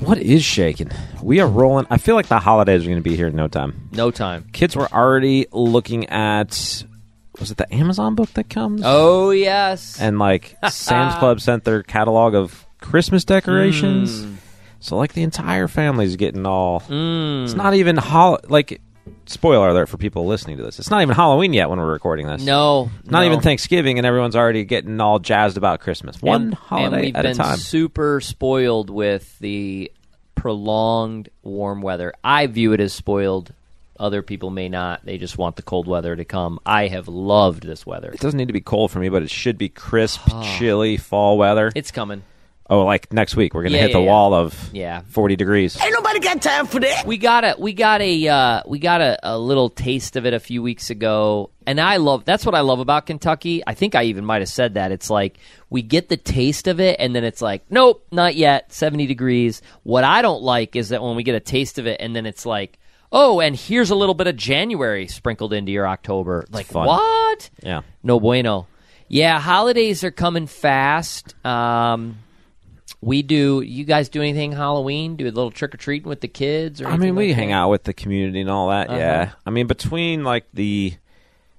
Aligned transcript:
What 0.00 0.18
is 0.18 0.42
shaking? 0.44 0.90
We 1.22 1.40
are 1.40 1.46
rolling. 1.46 1.86
I 1.90 1.98
feel 1.98 2.16
like 2.16 2.26
the 2.26 2.38
holidays 2.40 2.82
are 2.82 2.86
going 2.86 2.96
to 2.96 3.08
be 3.08 3.14
here 3.16 3.28
in 3.28 3.36
no 3.36 3.46
time. 3.48 3.88
No 3.92 4.10
time. 4.10 4.48
Kids 4.52 4.74
were 4.74 4.90
already 4.92 5.46
looking 5.52 6.08
at. 6.08 6.84
Was 7.40 7.50
it 7.50 7.56
the 7.56 7.72
Amazon 7.72 8.14
book 8.14 8.30
that 8.34 8.50
comes? 8.50 8.82
Oh, 8.84 9.30
yes. 9.30 10.00
And 10.00 10.18
like 10.18 10.56
Sam's 10.70 11.14
Club 11.16 11.40
sent 11.40 11.64
their 11.64 11.82
catalog 11.82 12.34
of 12.34 12.66
Christmas 12.80 13.24
decorations. 13.24 14.26
So 14.80 14.96
like 14.96 15.12
the 15.12 15.22
entire 15.22 15.68
family's 15.68 16.16
getting 16.16 16.44
all. 16.46 16.80
Mm. 16.80 17.44
It's 17.44 17.54
not 17.54 17.74
even 17.74 17.96
hol 17.96 18.38
like. 18.48 18.80
Spoiler 19.26 19.68
alert 19.68 19.88
for 19.88 19.96
people 19.96 20.26
listening 20.26 20.56
to 20.58 20.62
this. 20.62 20.78
It's 20.78 20.90
not 20.90 21.02
even 21.02 21.14
Halloween 21.14 21.52
yet 21.52 21.70
when 21.70 21.78
we're 21.78 21.90
recording 21.90 22.26
this. 22.26 22.44
no. 22.44 22.90
Not 23.04 23.20
no. 23.20 23.26
even 23.26 23.40
Thanksgiving, 23.40 23.98
and 23.98 24.06
everyone's 24.06 24.36
already 24.36 24.64
getting 24.64 25.00
all 25.00 25.18
jazzed 25.18 25.56
about 25.56 25.80
Christmas. 25.80 26.20
One 26.20 26.42
and, 26.42 26.54
holiday 26.54 26.84
and 26.84 27.04
we've 27.06 27.16
at 27.16 27.22
been 27.22 27.32
a 27.32 27.34
time. 27.34 27.56
super 27.56 28.20
spoiled 28.20 28.90
with 28.90 29.38
the 29.38 29.90
prolonged 30.34 31.30
warm 31.42 31.82
weather. 31.82 32.12
I 32.22 32.46
view 32.46 32.72
it 32.72 32.80
as 32.80 32.92
spoiled. 32.92 33.52
Other 33.98 34.22
people 34.22 34.50
may 34.50 34.68
not. 34.68 35.04
They 35.04 35.18
just 35.18 35.38
want 35.38 35.54
the 35.56 35.62
cold 35.62 35.86
weather 35.86 36.16
to 36.16 36.24
come. 36.24 36.58
I 36.66 36.88
have 36.88 37.06
loved 37.06 37.62
this 37.62 37.86
weather. 37.86 38.10
It 38.10 38.20
doesn't 38.20 38.38
need 38.38 38.48
to 38.48 38.52
be 38.52 38.60
cold 38.60 38.90
for 38.90 38.98
me, 38.98 39.08
but 39.08 39.22
it 39.22 39.30
should 39.30 39.56
be 39.58 39.68
crisp, 39.68 40.20
ah. 40.30 40.56
chilly 40.58 40.96
fall 40.96 41.38
weather. 41.38 41.70
It's 41.74 41.92
coming. 41.92 42.24
Oh, 42.70 42.84
like 42.84 43.12
next 43.12 43.36
week, 43.36 43.54
we're 43.54 43.62
gonna 43.62 43.74
Yeah, 43.76 43.82
hit 43.82 43.92
the 43.92 43.98
yeah, 43.98 44.04
yeah. 44.04 44.10
wall 44.10 44.34
of 44.34 44.70
Yeah. 44.72 45.02
forty 45.08 45.36
degrees. 45.36 45.80
Ain't 45.82 45.92
nobody 45.92 46.20
got 46.20 46.40
time 46.42 46.66
for 46.66 46.80
that. 46.80 47.06
We 47.06 47.18
got 47.18 47.44
a 47.44 47.56
we 47.58 47.72
got 47.72 48.00
a 48.00 48.28
uh, 48.28 48.62
we 48.66 48.78
got 48.78 49.00
a, 49.00 49.18
a 49.22 49.38
little 49.38 49.68
taste 49.70 50.16
of 50.16 50.26
it 50.26 50.34
a 50.34 50.40
few 50.40 50.62
weeks 50.62 50.90
ago, 50.90 51.50
and 51.66 51.80
I 51.80 51.96
love 51.98 52.24
that's 52.24 52.44
what 52.46 52.54
I 52.54 52.60
love 52.60 52.78
about 52.80 53.06
Kentucky. 53.06 53.62
I 53.66 53.74
think 53.74 53.94
I 53.94 54.04
even 54.04 54.24
might 54.24 54.40
have 54.42 54.48
said 54.48 54.74
that. 54.74 54.92
It's 54.92 55.10
like 55.10 55.38
we 55.70 55.82
get 55.82 56.08
the 56.08 56.16
taste 56.16 56.66
of 56.68 56.80
it, 56.80 56.96
and 56.98 57.14
then 57.14 57.24
it's 57.24 57.42
like, 57.42 57.62
nope, 57.70 58.06
not 58.12 58.34
yet. 58.36 58.72
Seventy 58.72 59.06
degrees. 59.06 59.62
What 59.82 60.04
I 60.04 60.22
don't 60.22 60.42
like 60.42 60.76
is 60.76 60.90
that 60.90 61.02
when 61.02 61.16
we 61.16 61.22
get 61.22 61.34
a 61.34 61.40
taste 61.40 61.78
of 61.78 61.86
it, 61.86 62.00
and 62.00 62.14
then 62.16 62.26
it's 62.26 62.44
like, 62.46 62.78
oh, 63.10 63.40
and 63.40 63.54
here's 63.56 63.90
a 63.90 63.94
little 63.94 64.14
bit 64.14 64.26
of 64.26 64.36
January 64.36 65.06
sprinkled 65.06 65.52
into 65.52 65.72
your 65.72 65.86
October. 65.86 66.44
Like 66.50 66.66
fun. 66.66 66.86
what? 66.86 67.50
Yeah. 67.62 67.82
No 68.02 68.18
bueno. 68.20 68.66
Yeah, 69.08 69.40
holidays 69.40 70.04
are 70.04 70.10
coming 70.10 70.46
fast. 70.46 71.34
Um, 71.44 72.18
we 73.02 73.20
do. 73.22 73.60
You 73.60 73.84
guys 73.84 74.08
do 74.08 74.20
anything 74.22 74.52
Halloween? 74.52 75.16
Do 75.16 75.24
a 75.24 75.26
little 75.26 75.50
trick 75.50 75.74
or 75.74 75.76
treating 75.76 76.08
with 76.08 76.20
the 76.22 76.28
kids? 76.28 76.80
Or 76.80 76.86
I 76.88 76.96
mean, 76.96 77.14
we 77.16 77.28
like 77.28 77.36
hang 77.36 77.48
that? 77.48 77.54
out 77.56 77.68
with 77.70 77.82
the 77.84 77.92
community 77.92 78.40
and 78.40 78.48
all 78.48 78.68
that. 78.70 78.90
Yeah. 78.90 79.22
Uh-huh. 79.22 79.34
I 79.44 79.50
mean, 79.50 79.66
between 79.66 80.24
like 80.24 80.46
the 80.54 80.94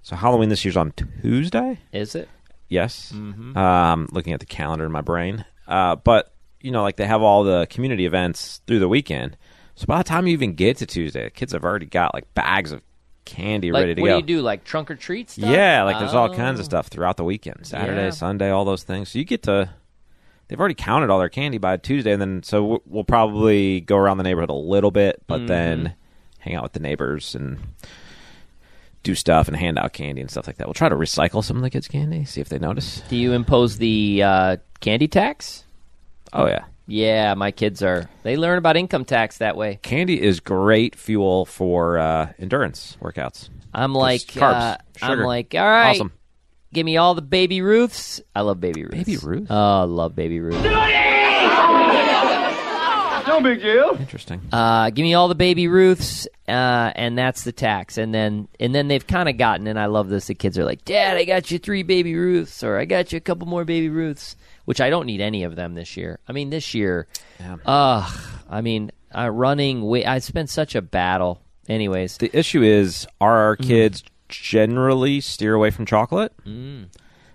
so 0.01 0.15
Halloween 0.15 0.49
this 0.49 0.65
year's 0.65 0.77
on 0.77 0.93
Tuesday. 1.21 1.79
Is 1.91 2.15
it? 2.15 2.27
Yes. 2.69 3.11
Mm-hmm. 3.13 3.55
Um, 3.57 4.07
looking 4.11 4.33
at 4.33 4.39
the 4.39 4.45
calendar 4.47 4.85
in 4.85 4.91
my 4.91 5.01
brain. 5.01 5.45
Uh, 5.67 5.95
but 5.97 6.33
you 6.61 6.71
know, 6.71 6.81
like 6.81 6.95
they 6.95 7.05
have 7.05 7.21
all 7.21 7.43
the 7.43 7.67
community 7.69 8.05
events 8.05 8.61
through 8.65 8.79
the 8.79 8.89
weekend. 8.89 9.37
So 9.75 9.85
by 9.85 9.97
the 9.97 10.03
time 10.05 10.27
you 10.27 10.33
even 10.33 10.53
get 10.53 10.77
to 10.77 10.85
Tuesday, 10.85 11.25
the 11.25 11.29
kids 11.29 11.51
have 11.53 11.63
already 11.63 11.85
got 11.87 12.13
like 12.13 12.33
bags 12.33 12.71
of 12.71 12.81
candy 13.25 13.71
Like, 13.71 13.81
ready 13.81 13.95
to 13.95 14.01
what 14.01 14.07
go. 14.07 14.15
What 14.15 14.25
do 14.25 14.33
you 14.33 14.37
do? 14.39 14.43
Like 14.43 14.63
trunk 14.63 14.91
or 14.91 14.95
treats? 14.95 15.37
Yeah, 15.37 15.83
like 15.83 15.99
there's 15.99 16.13
all 16.13 16.31
Oh. 16.31 16.35
kinds 16.35 16.59
of 16.59 16.65
stuff 16.65 16.87
throughout 16.87 17.17
the 17.17 17.23
weekend. 17.23 17.65
Saturday, 17.65 18.03
Yeah. 18.05 18.09
Sunday, 18.11 18.49
all 18.49 18.65
those 18.65 18.83
things. 18.83 19.09
So 19.09 19.19
you 19.19 19.25
get 19.25 19.43
to 19.43 19.69
they've 20.47 20.59
already 20.59 20.75
counted 20.75 21.09
all 21.09 21.19
their 21.19 21.29
candy 21.29 21.57
by 21.57 21.77
Tuesday 21.77 22.11
and 22.11 22.21
then 22.21 22.43
so 22.43 22.63
we'll- 22.63 22.81
we'll 22.85 23.03
probably 23.03 23.81
go 23.81 23.97
around 23.97 24.17
the 24.17 24.23
neighborhood 24.23 24.49
a 24.49 24.53
little 24.53 24.91
bit, 24.91 25.21
but 25.27 25.37
Mm-hmm. 25.39 25.47
then 25.47 25.95
hang 26.39 26.55
out 26.55 26.63
with 26.63 26.73
the 26.73 26.79
neighbors 26.79 27.35
and 27.35 27.57
do 29.03 29.15
stuff 29.15 29.47
and 29.47 29.57
hand 29.57 29.77
out 29.77 29.91
candy 29.93 30.21
and 30.21 30.31
stuff 30.31 30.47
like 30.47 30.57
that. 30.57 30.67
We'll 30.67 30.73
try 30.73 30.89
to 30.89 30.95
recycle 30.95 31.43
some 31.43 31.57
of 31.57 31.63
the 31.63 31.69
kids' 31.69 31.87
candy, 31.87 32.23
see 32.25 32.39
if 32.41 32.49
they 32.49 32.59
notice. 32.59 33.01
Do 33.09 33.17
you 33.17 33.33
impose 33.33 33.77
the 33.77 34.21
uh, 34.23 34.57
candy 34.79 35.07
tax? 35.07 35.63
Oh 36.31 36.47
yeah. 36.47 36.65
Yeah, 36.85 37.33
my 37.35 37.51
kids 37.51 37.81
are. 37.81 38.09
They 38.23 38.35
learn 38.35 38.57
about 38.57 38.75
income 38.75 39.05
tax 39.05 39.37
that 39.37 39.55
way. 39.55 39.79
Candy 39.83 40.21
is 40.21 40.41
great 40.41 40.95
fuel 40.97 41.45
for 41.45 41.97
uh, 41.97 42.33
endurance 42.39 42.97
workouts. 43.01 43.49
I'm 43.73 43.93
like, 43.93 44.21
carbs, 44.21 44.53
uh, 44.53 44.77
I'm 45.01 45.19
like, 45.21 45.55
all 45.55 45.61
right, 45.61 45.91
Awesome. 45.91 46.11
Give 46.73 46.85
me 46.85 46.97
all 46.97 47.13
the 47.15 47.21
baby 47.21 47.61
Ruths. 47.61 48.19
I 48.35 48.41
love 48.41 48.59
baby 48.59 48.83
Ruths. 48.83 48.95
Baby 49.05 49.17
Ruths? 49.17 49.47
Oh, 49.49 49.81
I 49.81 49.83
love 49.83 50.15
baby 50.15 50.39
Ruths. 50.39 50.63
No 53.25 53.39
big 53.41 53.61
deal. 53.61 53.95
Interesting. 53.99 54.41
Uh, 54.51 54.89
give 54.89 55.01
me 55.03 55.13
all 55.13 55.29
the 55.29 55.33
baby 55.33 55.69
Ruths, 55.69 56.27
uh, 56.47 56.91
and 56.93 57.17
that's 57.17 57.45
the 57.45 57.53
tax. 57.53 57.97
And 57.97 58.13
then, 58.13 58.49
and 58.59 58.75
then 58.75 58.89
they've 58.89 59.05
kind 59.07 59.29
of 59.29 59.37
gotten. 59.37 59.65
And 59.65 59.79
I 59.79 59.85
love 59.85 60.09
this. 60.09 60.27
The 60.27 60.35
kids 60.35 60.59
are 60.59 60.65
like, 60.65 60.83
"Dad, 60.83 61.15
I 61.15 61.23
got 61.23 61.49
you 61.49 61.57
three 61.57 61.83
baby 61.83 62.15
Ruths, 62.15 62.63
or 62.63 62.77
I 62.77 62.83
got 62.85 63.13
you 63.13 63.17
a 63.17 63.21
couple 63.21 63.47
more 63.47 63.63
baby 63.63 63.87
Ruths." 63.89 64.35
Which 64.65 64.81
I 64.81 64.89
don't 64.89 65.05
need 65.05 65.21
any 65.21 65.43
of 65.43 65.55
them 65.55 65.73
this 65.73 65.95
year. 65.97 66.19
I 66.27 66.31
mean, 66.33 66.49
this 66.49 66.73
year, 66.73 67.07
Yeah. 67.39 67.57
ugh. 67.65 68.11
I 68.49 68.61
mean, 68.61 68.91
uh, 69.17 69.29
running. 69.29 69.81
Wa- 69.81 70.03
it's 70.05 70.29
been 70.29 70.47
such 70.47 70.75
a 70.75 70.81
battle. 70.81 71.41
Anyways, 71.69 72.17
The 72.17 72.29
issue 72.37 72.61
is, 72.61 73.07
are 73.21 73.37
our 73.37 73.55
Mm. 73.57 73.67
kids 73.67 74.03
generally 74.41 75.21
steer 75.21 75.53
away 75.53 75.69
from 75.71 75.85
chocolate? 75.85 76.33
Mm. 76.45 76.87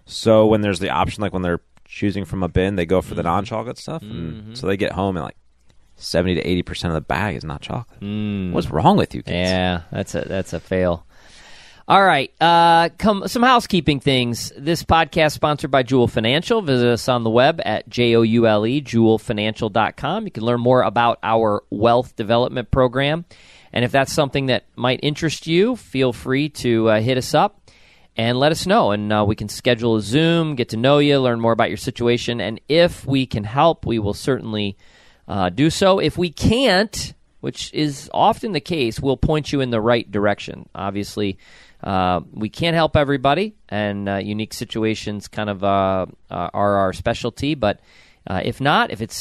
So 0.06 0.46
when 0.46 0.60
there's 0.62 0.78
the 0.78 0.90
option, 0.90 1.22
like 1.22 1.32
when 1.32 1.42
they're 1.42 1.60
choosing 1.84 2.24
from 2.24 2.42
a 2.42 2.48
bin, 2.48 2.76
they 2.76 2.86
go 2.86 3.00
for 3.02 3.14
the 3.14 3.22
Mm. 3.22 3.26
non-chocolate 3.26 3.78
stuff, 3.78 4.02
Mm-hmm. 4.02 4.54
so 4.54 4.66
they 4.66 4.76
get 4.76 4.92
home 4.92 5.16
and 5.16 5.24
like 5.24 5.36
seventy 5.96 6.34
to 6.36 6.40
eighty 6.42 6.62
percent 6.62 6.90
of 6.90 6.94
the 6.94 7.00
bag 7.00 7.36
is 7.36 7.44
not 7.44 7.60
chocolate. 7.60 8.00
What's 8.52 8.70
wrong 8.70 8.96
with 8.96 9.14
you 9.14 9.22
kids? 9.22 9.50
Mm. 9.50 9.52
Yeah, 9.52 9.80
that's 9.90 10.14
a 10.14 10.20
that's 10.22 10.52
a 10.52 10.60
fail. 10.60 11.04
All 11.88 12.04
right, 12.04 12.30
uh, 12.38 12.90
come 12.98 13.26
some 13.28 13.42
housekeeping 13.42 14.00
things. 14.00 14.52
This 14.58 14.82
podcast 14.84 15.32
sponsored 15.32 15.70
by 15.70 15.82
Joule 15.82 16.06
Financial. 16.06 16.60
Visit 16.60 16.86
us 16.86 17.08
on 17.08 17.24
the 17.24 17.30
web 17.30 17.62
at 17.64 17.88
j 17.88 18.14
o 18.14 18.20
u 18.20 18.46
l 18.46 18.66
e 18.66 18.82
joulefinancial.com. 18.82 20.24
You 20.26 20.30
can 20.30 20.42
learn 20.44 20.60
more 20.60 20.82
about 20.82 21.18
our 21.22 21.62
wealth 21.70 22.14
development 22.14 22.70
program, 22.70 23.24
and 23.72 23.84
if 23.84 23.92
that's 23.92 24.12
something 24.12 24.46
that 24.46 24.64
might 24.76 25.00
interest 25.02 25.46
you, 25.46 25.76
feel 25.76 26.12
free 26.12 26.48
to 26.50 26.88
uh, 26.90 27.00
hit 27.00 27.18
us 27.18 27.34
up 27.34 27.60
and 28.16 28.38
let 28.38 28.50
us 28.50 28.66
know, 28.66 28.90
and 28.90 29.12
uh, 29.12 29.24
we 29.26 29.36
can 29.36 29.48
schedule 29.48 29.96
a 29.96 30.00
Zoom, 30.00 30.56
get 30.56 30.70
to 30.70 30.76
know 30.76 30.98
you, 30.98 31.20
learn 31.20 31.40
more 31.40 31.52
about 31.52 31.70
your 31.70 31.76
situation, 31.76 32.40
and 32.40 32.60
if 32.68 33.06
we 33.06 33.26
can 33.26 33.44
help, 33.44 33.86
we 33.86 34.00
will 34.00 34.14
certainly 34.14 34.76
uh, 35.28 35.50
do 35.50 35.70
so. 35.70 36.00
If 36.00 36.18
we 36.18 36.30
can't, 36.30 37.14
which 37.40 37.72
is 37.72 38.10
often 38.12 38.52
the 38.52 38.60
case, 38.60 38.98
we'll 38.98 39.16
point 39.16 39.52
you 39.52 39.60
in 39.60 39.70
the 39.70 39.80
right 39.80 40.10
direction. 40.10 40.68
Obviously, 40.74 41.38
uh, 41.80 42.20
we 42.32 42.48
can't 42.48 42.74
help 42.74 42.96
everybody, 42.96 43.54
and 43.68 44.08
uh, 44.08 44.16
unique 44.16 44.52
situations 44.52 45.28
kind 45.28 45.48
of 45.48 45.62
uh, 45.62 46.06
uh, 46.28 46.50
are 46.52 46.74
our 46.76 46.92
specialty. 46.92 47.54
But 47.54 47.78
if 48.28 48.60
not, 48.60 48.90
if 48.90 49.00
it's 49.00 49.16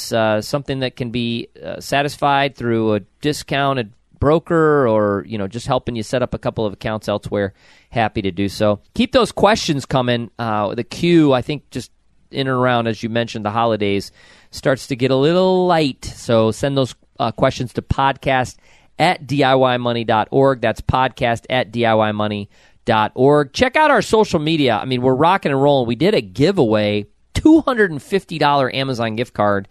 something 0.46 0.79
that 0.79 0.96
can 0.96 1.12
be 1.12 1.50
satisfied 1.79 2.56
through 2.56 2.96
a 2.96 3.00
discounted 3.22 3.94
broker 4.19 4.88
or 4.88 5.23
you 5.28 5.38
know 5.38 5.47
just 5.47 5.67
helping 5.67 5.95
you 5.95 6.03
set 6.03 6.22
up 6.22 6.33
a 6.33 6.38
couple 6.38 6.66
of 6.66 6.73
accounts 6.73 7.07
elsewhere 7.07 7.53
happy 7.89 8.22
to 8.22 8.31
do 8.31 8.50
so. 8.50 8.79
Keep 8.94 9.11
those 9.11 9.31
questions 9.31 9.85
coming. 9.85 10.29
Uh, 10.38 10.75
the 10.75 10.83
queue 10.83 11.33
i 11.33 11.41
think 11.41 11.69
just 11.72 11.91
in 12.31 12.47
and 12.47 12.50
around 12.50 12.88
as 12.88 13.01
you 13.01 13.09
mentioned 13.09 13.45
the 13.45 13.51
holidays 13.51 14.11
starts 14.51 14.88
to 14.88 14.95
get 14.95 15.11
a 15.11 15.16
little 15.16 15.67
light. 15.67 16.05
So 16.05 16.51
send 16.51 16.78
those 16.78 16.95
uh, 17.19 17.31
questions 17.31 17.73
to 17.73 17.81
podcast 17.81 18.57
at 19.00 19.25
diymoney.org 19.25 20.61
that's 20.61 20.81
podcast 20.81 21.45
at 21.49 21.72
diymoney.org 21.72 23.53
check 23.53 23.75
out 23.75 23.91
our 23.91 24.02
social 24.02 24.40
media. 24.40 24.78
I 24.78 24.85
mean 24.85 25.02
we're 25.02 25.16
rocking 25.16 25.52
and 25.52 25.61
rolling. 25.61 25.87
We 25.87 25.96
did 25.96 26.14
a 26.14 26.22
giveaway 26.22 27.05
$250 27.35 28.73
amazon 28.73 29.16
gift 29.16 29.34
card 29.34 29.67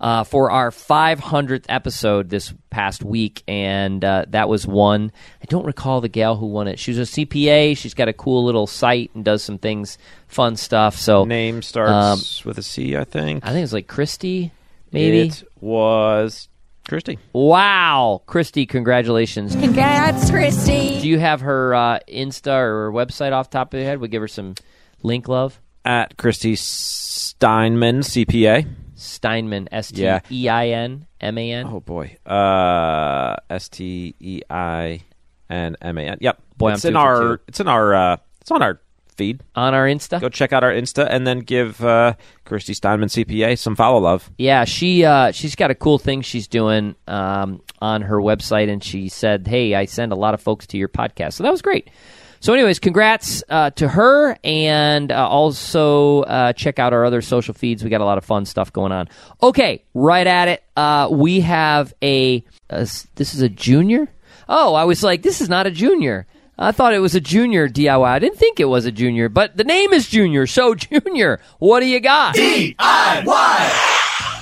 uh, 0.00 0.24
for 0.24 0.50
our 0.50 0.70
500th 0.70 1.64
episode 1.68 2.28
this 2.28 2.52
past 2.70 3.02
week, 3.02 3.42
and 3.48 4.04
uh, 4.04 4.26
that 4.28 4.48
was 4.48 4.66
one. 4.66 5.12
I 5.42 5.46
don't 5.46 5.64
recall 5.64 6.00
the 6.00 6.08
gal 6.08 6.36
who 6.36 6.46
won 6.46 6.68
it. 6.68 6.78
She 6.78 6.90
was 6.90 6.98
a 6.98 7.02
CPA. 7.02 7.76
She's 7.76 7.94
got 7.94 8.08
a 8.08 8.12
cool 8.12 8.44
little 8.44 8.66
site 8.66 9.10
and 9.14 9.24
does 9.24 9.42
some 9.42 9.58
things, 9.58 9.98
fun 10.28 10.56
stuff. 10.56 10.96
So 10.96 11.24
Name 11.24 11.62
starts 11.62 12.44
with 12.44 12.58
a 12.58 12.62
C, 12.62 12.96
I 12.96 13.04
think. 13.04 13.44
I 13.44 13.52
think 13.52 13.64
it's 13.64 13.72
like 13.72 13.86
Christy, 13.86 14.52
maybe. 14.92 15.28
It 15.28 15.44
was 15.60 16.48
Christy. 16.88 17.18
Wow, 17.32 18.22
Christy, 18.26 18.66
congratulations. 18.66 19.56
Congrats, 19.56 20.30
Christy. 20.30 21.00
Do 21.00 21.08
you 21.08 21.18
have 21.18 21.40
her 21.40 21.74
uh, 21.74 21.98
Insta 22.08 22.60
or 22.60 22.92
website 22.92 23.32
off 23.32 23.50
the 23.50 23.58
top 23.58 23.72
of 23.72 23.80
your 23.80 23.88
head? 23.88 23.98
We 23.98 24.08
give 24.08 24.22
her 24.22 24.28
some 24.28 24.54
link 25.02 25.28
love. 25.28 25.60
At 25.84 26.16
Christy 26.16 26.56
Steinman, 26.56 28.00
CPA. 28.00 28.66
Steinman, 29.06 29.68
S 29.72 29.90
T 29.92 30.18
E 30.30 30.48
I 30.48 30.68
N 30.68 31.06
M 31.20 31.38
A 31.38 31.52
N. 31.52 31.66
Oh 31.66 31.80
boy. 31.80 32.16
Uh 32.26 33.36
S 33.48 33.68
T 33.68 34.14
E 34.20 34.42
I 34.50 35.00
and 35.48 35.76
M 35.80 35.98
A 35.98 36.02
N. 36.02 36.18
Yep. 36.20 36.42
Boy, 36.58 36.72
it's 36.72 36.84
I'm 36.84 36.90
in 36.90 36.96
our 36.96 37.40
it's 37.48 37.60
in 37.60 37.68
our 37.68 37.94
uh, 37.94 38.16
it's 38.40 38.50
on 38.50 38.62
our 38.62 38.80
feed. 39.16 39.42
on 39.54 39.74
our 39.74 39.86
Insta. 39.86 40.20
Go 40.20 40.28
check 40.28 40.52
out 40.52 40.62
our 40.62 40.72
Insta 40.72 41.06
and 41.10 41.26
then 41.26 41.40
give 41.40 41.82
uh, 41.84 42.14
Christy 42.44 42.74
Steinman 42.74 43.08
CPA 43.08 43.58
some 43.58 43.74
follow 43.76 43.98
love. 43.98 44.30
Yeah, 44.38 44.64
she 44.64 45.04
uh, 45.04 45.32
she's 45.32 45.54
got 45.54 45.70
a 45.70 45.74
cool 45.74 45.98
thing 45.98 46.22
she's 46.22 46.46
doing 46.46 46.94
um, 47.06 47.62
on 47.80 48.02
her 48.02 48.18
website, 48.18 48.70
and 48.70 48.82
she 48.82 49.08
said, 49.08 49.46
"Hey, 49.46 49.74
I 49.74 49.86
send 49.86 50.12
a 50.12 50.16
lot 50.16 50.34
of 50.34 50.40
folks 50.40 50.66
to 50.68 50.78
your 50.78 50.88
podcast." 50.88 51.34
So 51.34 51.42
that 51.44 51.50
was 51.50 51.62
great. 51.62 51.90
So, 52.40 52.52
anyways, 52.52 52.78
congrats 52.78 53.42
uh, 53.48 53.70
to 53.70 53.88
her, 53.88 54.36
and 54.44 55.10
uh, 55.10 55.28
also 55.28 56.22
uh, 56.22 56.52
check 56.52 56.78
out 56.78 56.92
our 56.92 57.04
other 57.04 57.22
social 57.22 57.54
feeds. 57.54 57.82
We 57.82 57.90
got 57.90 58.00
a 58.00 58.04
lot 58.04 58.18
of 58.18 58.24
fun 58.24 58.44
stuff 58.46 58.72
going 58.72 58.92
on. 58.92 59.08
Okay, 59.42 59.84
right 59.94 60.26
at 60.26 60.48
it. 60.48 60.64
Uh, 60.76 61.08
we 61.10 61.40
have 61.40 61.94
a. 62.02 62.44
this 62.68 63.06
is 63.18 63.40
a 63.40 63.48
junior. 63.48 64.08
Oh, 64.48 64.74
I 64.74 64.84
was 64.84 65.02
like, 65.02 65.22
this 65.22 65.40
is 65.40 65.48
not 65.48 65.66
a 65.66 65.70
junior. 65.70 66.26
I 66.58 66.72
thought 66.72 66.94
it 66.94 67.00
was 67.00 67.14
a 67.14 67.20
junior 67.20 67.68
DIY. 67.68 68.06
I 68.08 68.18
didn't 68.18 68.38
think 68.38 68.60
it 68.60 68.64
was 68.64 68.86
a 68.86 68.92
junior, 68.92 69.28
but 69.28 69.56
the 69.56 69.64
name 69.64 69.92
is 69.92 70.08
Junior. 70.08 70.46
So, 70.46 70.74
Junior, 70.74 71.38
what 71.58 71.80
do 71.80 71.86
you 71.86 72.00
got? 72.00 72.34
DIY! 72.34 72.74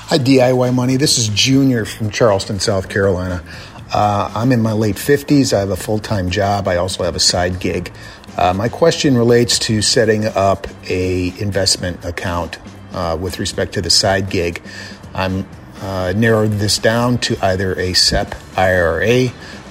Hi, 0.07 0.19
DIY 0.19 0.75
Money. 0.75 0.97
This 0.97 1.19
is 1.19 1.29
Junior 1.29 1.85
from 1.85 2.11
Charleston, 2.11 2.61
South 2.61 2.89
Carolina. 2.89 3.43
Uh, 3.95 4.29
I'm 4.35 4.51
in 4.51 4.61
my 4.61 4.73
late 4.73 4.97
50s. 4.97 5.53
I 5.53 5.61
have 5.61 5.71
a 5.71 5.77
full 5.77 6.01
time 6.01 6.29
job. 6.29 6.67
I 6.67 6.77
also 6.77 7.05
have 7.05 7.15
a 7.15 7.21
side 7.21 7.61
gig. 7.61 7.93
Uh, 8.37 8.53
my 8.53 8.69
question 8.69 9.17
relates 9.17 9.57
to 9.61 9.81
setting 9.83 10.27
up 10.27 10.67
a 10.91 11.29
investment 11.41 12.05
account 12.05 12.59
uh, 12.93 13.17
with 13.19 13.39
respect 13.39 13.75
to 13.75 13.81
the 13.81 13.91
side 13.91 14.31
gig. 14.31 14.61
I'm 15.15 15.47
uh, 15.81 16.13
narrowed 16.17 16.53
this 16.53 16.79
down 16.79 17.19
to 17.19 17.37
either 17.41 17.79
a 17.79 17.93
SEP 17.93 18.35
IRA 18.59 19.29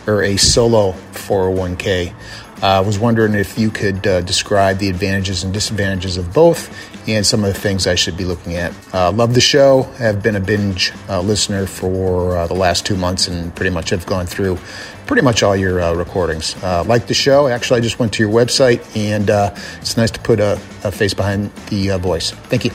or 0.08 0.24
a 0.24 0.38
solo 0.38 0.94
401k. 1.12 2.14
I 2.62 2.80
was 2.80 2.98
wondering 2.98 3.34
if 3.34 3.60
you 3.60 3.70
could 3.70 4.08
uh, 4.08 4.22
describe 4.22 4.78
the 4.78 4.88
advantages 4.88 5.44
and 5.44 5.54
disadvantages 5.54 6.16
of 6.16 6.34
both 6.34 6.70
and 7.08 7.26
some 7.26 7.44
of 7.44 7.54
the 7.54 7.60
things 7.60 7.88
I 7.88 7.96
should 7.96 8.18
be 8.18 8.26
looking 8.26 8.56
at. 8.56 8.74
Uh, 8.94 9.12
love 9.12 9.34
the 9.34 9.42
show. 9.42 9.84
Have 9.98 10.24
been 10.24 10.36
a 10.36 10.40
binge 10.40 10.92
uh, 11.10 11.22
listener 11.22 11.66
for 11.66 12.38
uh, 12.38 12.48
the 12.48 12.54
last 12.54 12.86
two 12.86 12.96
months 12.96 13.28
and 13.28 13.54
pretty 13.56 13.70
much 13.70 13.90
have 13.90 14.06
gone 14.06 14.26
through 14.26 14.58
pretty 15.06 15.22
much 15.22 15.44
all 15.44 15.56
your 15.56 15.82
uh, 15.82 15.94
recordings. 15.94 16.56
Uh, 16.64 16.84
like 16.86 17.08
the 17.08 17.14
show. 17.14 17.48
Actually, 17.48 17.80
I 17.80 17.82
just 17.82 18.00
went 18.00 18.14
to 18.14 18.24
your 18.24 18.32
website 18.32 18.96
and 18.96 19.30
uh, 19.30 19.54
it's 19.80 19.98
nice 19.98 20.12
to 20.12 20.20
put 20.20 20.40
a, 20.40 20.54
a 20.84 20.92
face 20.92 21.14
behind 21.14 21.54
the 21.68 21.98
voice. 21.98 22.32
Thank 22.32 22.66
you. 22.66 22.72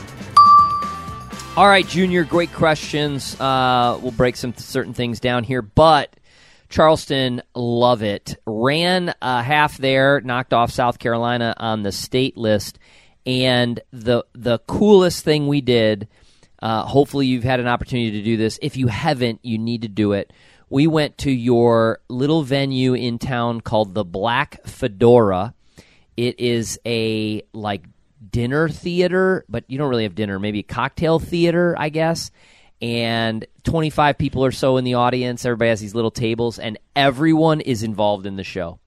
All 1.57 1.67
right, 1.67 1.85
Junior, 1.85 2.23
great 2.23 2.53
questions. 2.53 3.35
We'll 3.39 4.13
break 4.15 4.35
some 4.35 4.53
certain 4.55 4.93
things 4.93 5.19
down 5.19 5.43
here, 5.43 5.61
but 5.61 6.15
Charleston, 6.69 7.41
love 7.55 8.03
it. 8.03 8.37
Ran 8.45 9.13
a 9.21 9.41
half 9.41 9.77
there, 9.77 10.21
knocked 10.21 10.53
off 10.53 10.71
South 10.71 10.99
Carolina 10.99 11.55
on 11.57 11.81
the 11.81 11.91
state 11.91 12.37
list, 12.37 12.77
and 13.25 13.79
the 13.91 14.25
the 14.33 14.59
coolest 14.59 15.23
thing 15.23 15.47
we 15.47 15.61
did. 15.61 16.07
Uh, 16.61 16.83
hopefully, 16.83 17.25
you've 17.25 17.43
had 17.43 17.59
an 17.59 17.67
opportunity 17.67 18.11
to 18.11 18.21
do 18.21 18.35
this. 18.35 18.59
If 18.61 18.75
you 18.75 18.87
haven't, 18.87 19.39
you 19.43 19.57
need 19.57 19.83
to 19.83 19.87
do 19.87 20.11
it. 20.11 20.33
We 20.69 20.87
went 20.87 21.17
to 21.19 21.31
your 21.31 21.99
little 22.09 22.43
venue 22.43 22.93
in 22.93 23.17
town 23.17 23.61
called 23.61 23.93
the 23.93 24.03
Black 24.03 24.65
Fedora. 24.67 25.53
It 26.17 26.39
is 26.39 26.79
a 26.85 27.43
like 27.53 27.85
dinner 28.29 28.69
theater, 28.69 29.45
but 29.47 29.63
you 29.67 29.77
don't 29.77 29.89
really 29.89 30.03
have 30.03 30.15
dinner, 30.15 30.37
maybe 30.37 30.59
a 30.59 30.63
cocktail 30.63 31.17
theater, 31.17 31.75
I 31.77 31.89
guess. 31.89 32.29
And 32.81 33.45
25 33.63 34.17
people 34.17 34.45
or 34.45 34.51
so 34.51 34.77
in 34.77 34.83
the 34.83 34.93
audience. 34.93 35.45
Everybody 35.45 35.69
has 35.69 35.81
these 35.81 35.95
little 35.95 36.11
tables, 36.11 36.59
and 36.59 36.77
everyone 36.95 37.61
is 37.61 37.83
involved 37.83 38.25
in 38.25 38.35
the 38.35 38.43
show. 38.43 38.79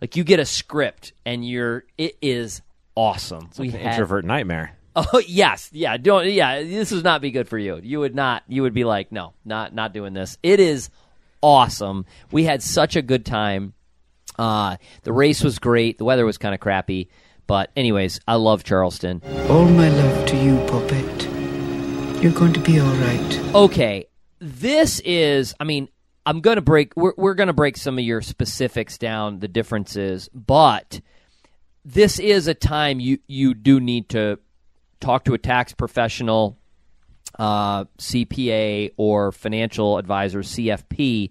Like 0.00 0.16
you 0.16 0.24
get 0.24 0.40
a 0.40 0.44
script, 0.44 1.12
and 1.26 1.46
you're 1.46 1.84
it 1.96 2.16
is 2.22 2.62
awesome. 2.98 3.50
we 3.58 3.68
An 3.68 3.74
had- 3.74 3.92
introvert 3.92 4.24
nightmare. 4.24 4.72
Oh 4.96 5.22
yes, 5.28 5.70
yeah. 5.72 5.96
Don't 5.96 6.26
yeah. 6.26 6.60
This 6.64 6.90
would 6.90 7.04
not 7.04 7.20
be 7.22 7.30
good 7.30 7.46
for 7.48 7.56
you. 7.56 7.78
You 7.80 8.00
would 8.00 8.16
not. 8.16 8.42
You 8.48 8.62
would 8.62 8.74
be 8.74 8.82
like, 8.82 9.12
no, 9.12 9.32
not 9.44 9.72
not 9.72 9.92
doing 9.92 10.12
this. 10.12 10.38
It 10.42 10.58
is 10.58 10.90
awesome. 11.40 12.04
We 12.32 12.42
had 12.42 12.64
such 12.64 12.96
a 12.96 13.02
good 13.02 13.24
time. 13.24 13.74
Uh, 14.36 14.76
the 15.04 15.12
race 15.12 15.44
was 15.44 15.60
great. 15.60 15.98
The 15.98 16.04
weather 16.04 16.26
was 16.26 16.36
kind 16.36 16.52
of 16.52 16.58
crappy, 16.60 17.10
but 17.46 17.70
anyways, 17.76 18.18
I 18.26 18.36
love 18.36 18.64
Charleston. 18.64 19.22
All 19.48 19.66
my 19.66 19.88
love 19.88 20.26
to 20.30 20.36
you, 20.36 20.56
Puppet. 20.66 21.28
You're 22.22 22.32
going 22.32 22.54
to 22.54 22.60
be 22.60 22.80
all 22.80 22.92
right. 22.96 23.54
Okay, 23.54 24.06
this 24.40 24.98
is. 25.04 25.54
I 25.60 25.64
mean, 25.64 25.88
I'm 26.26 26.40
gonna 26.40 26.60
break. 26.60 26.96
We're 26.96 27.14
we're 27.16 27.34
gonna 27.34 27.52
break 27.52 27.76
some 27.76 27.98
of 27.98 28.04
your 28.04 28.20
specifics 28.20 28.98
down, 28.98 29.38
the 29.38 29.46
differences, 29.48 30.28
but 30.34 31.00
this 31.88 32.18
is 32.18 32.48
a 32.48 32.54
time 32.54 33.00
you 33.00 33.18
you 33.26 33.54
do 33.54 33.80
need 33.80 34.10
to 34.10 34.38
talk 35.00 35.24
to 35.24 35.32
a 35.32 35.38
tax 35.38 35.72
professional, 35.72 36.58
uh, 37.38 37.84
CPA 37.98 38.92
or 38.98 39.32
financial 39.32 39.96
advisor, 39.96 40.40
CFP, 40.40 41.30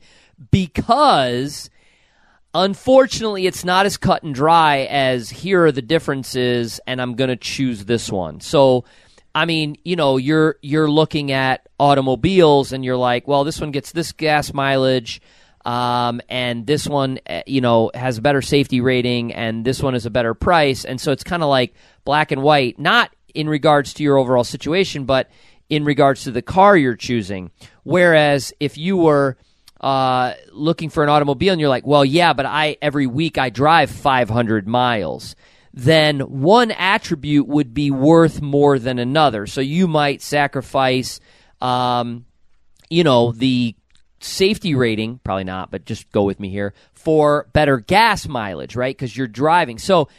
because 0.50 1.70
unfortunately 2.56 3.46
it's 3.46 3.64
not 3.64 3.86
as 3.86 3.98
cut 3.98 4.24
and 4.24 4.34
dry 4.34 4.88
as 4.90 5.30
here 5.30 5.66
are 5.66 5.72
the 5.72 5.82
differences 5.84 6.80
and 6.88 7.00
I'm 7.00 7.14
going 7.14 7.30
to 7.30 7.36
choose 7.36 7.86
this 7.86 8.12
one. 8.12 8.40
So 8.40 8.84
I 9.36 9.46
mean, 9.46 9.78
you 9.86 9.96
know, 9.96 10.18
you're 10.18 10.56
you're 10.64 10.90
looking 10.90 11.32
at 11.32 11.70
automobiles 11.80 12.74
and 12.74 12.84
you're 12.84 12.98
like, 12.98 13.28
well, 13.28 13.44
this 13.44 13.62
one 13.62 13.70
gets 13.70 13.92
this 13.92 14.12
gas 14.12 14.52
mileage 14.56 15.22
um, 15.68 16.22
and 16.30 16.66
this 16.66 16.88
one, 16.88 17.20
eh, 17.26 17.44
you 17.46 17.60
know, 17.60 17.92
has 17.94 18.18
a 18.18 18.22
better 18.22 18.42
safety 18.42 18.80
rating, 18.80 19.34
and 19.34 19.66
this 19.66 19.84
one 19.84 19.96
is 19.96 20.06
a 20.06 20.10
better 20.10 20.34
price, 20.34 20.86
and 20.86 21.00
so 21.00 21.12
it's 21.12 21.26
kind 21.26 21.44
of 21.44 21.50
like 21.50 21.74
black 22.06 22.32
and 22.32 22.42
white, 22.42 22.80
not 22.80 23.14
in 23.36 23.50
regards 23.50 23.94
to 23.96 24.04
your 24.04 24.18
overall 24.18 24.46
situation, 24.46 25.04
but 25.04 25.30
in 25.70 25.84
regards 25.84 26.24
to 26.24 26.32
the 26.32 26.42
car 26.42 26.78
you're 26.78 26.96
choosing. 26.96 27.52
Whereas 27.84 28.54
if 28.62 28.78
you 28.78 28.96
were 28.96 29.36
uh, 29.82 30.36
looking 30.54 30.90
for 30.90 31.04
an 31.04 31.10
automobile 31.10 31.52
and 31.52 31.60
you're 31.60 31.70
like, 31.70 31.86
well, 31.86 32.06
yeah, 32.06 32.32
but 32.32 32.46
I 32.46 32.78
every 32.82 33.06
week 33.06 33.38
I 33.38 33.50
drive 33.50 33.92
500 33.92 34.70
miles. 34.70 35.36
Then 35.74 36.22
one 36.22 36.72
attribute 36.72 37.46
would 37.46 37.74
be 37.74 37.92
worth 37.92 38.42
more 38.42 38.80
than 38.80 39.00
another. 39.00 39.46
So 39.46 39.60
you 39.60 39.90
might 39.90 40.22
sacrifice, 40.22 41.20
um, 41.60 42.26
you 42.90 43.04
know, 43.04 43.34
the 43.34 43.76
safety 44.28 44.76
rating, 44.76 45.20
probably 45.24 45.44
not, 45.44 45.72
but 45.72 45.86
just 45.86 46.12
go 46.12 46.24
with 46.24 46.40
me 46.40 46.50
here, 46.50 46.74
for 46.94 47.48
better 47.54 47.80
gas 47.80 48.28
mileage, 48.28 48.76
right? 48.76 48.96
Because 48.96 49.16
you're 49.16 49.28
driving. 49.28 49.78
So, 49.78 50.10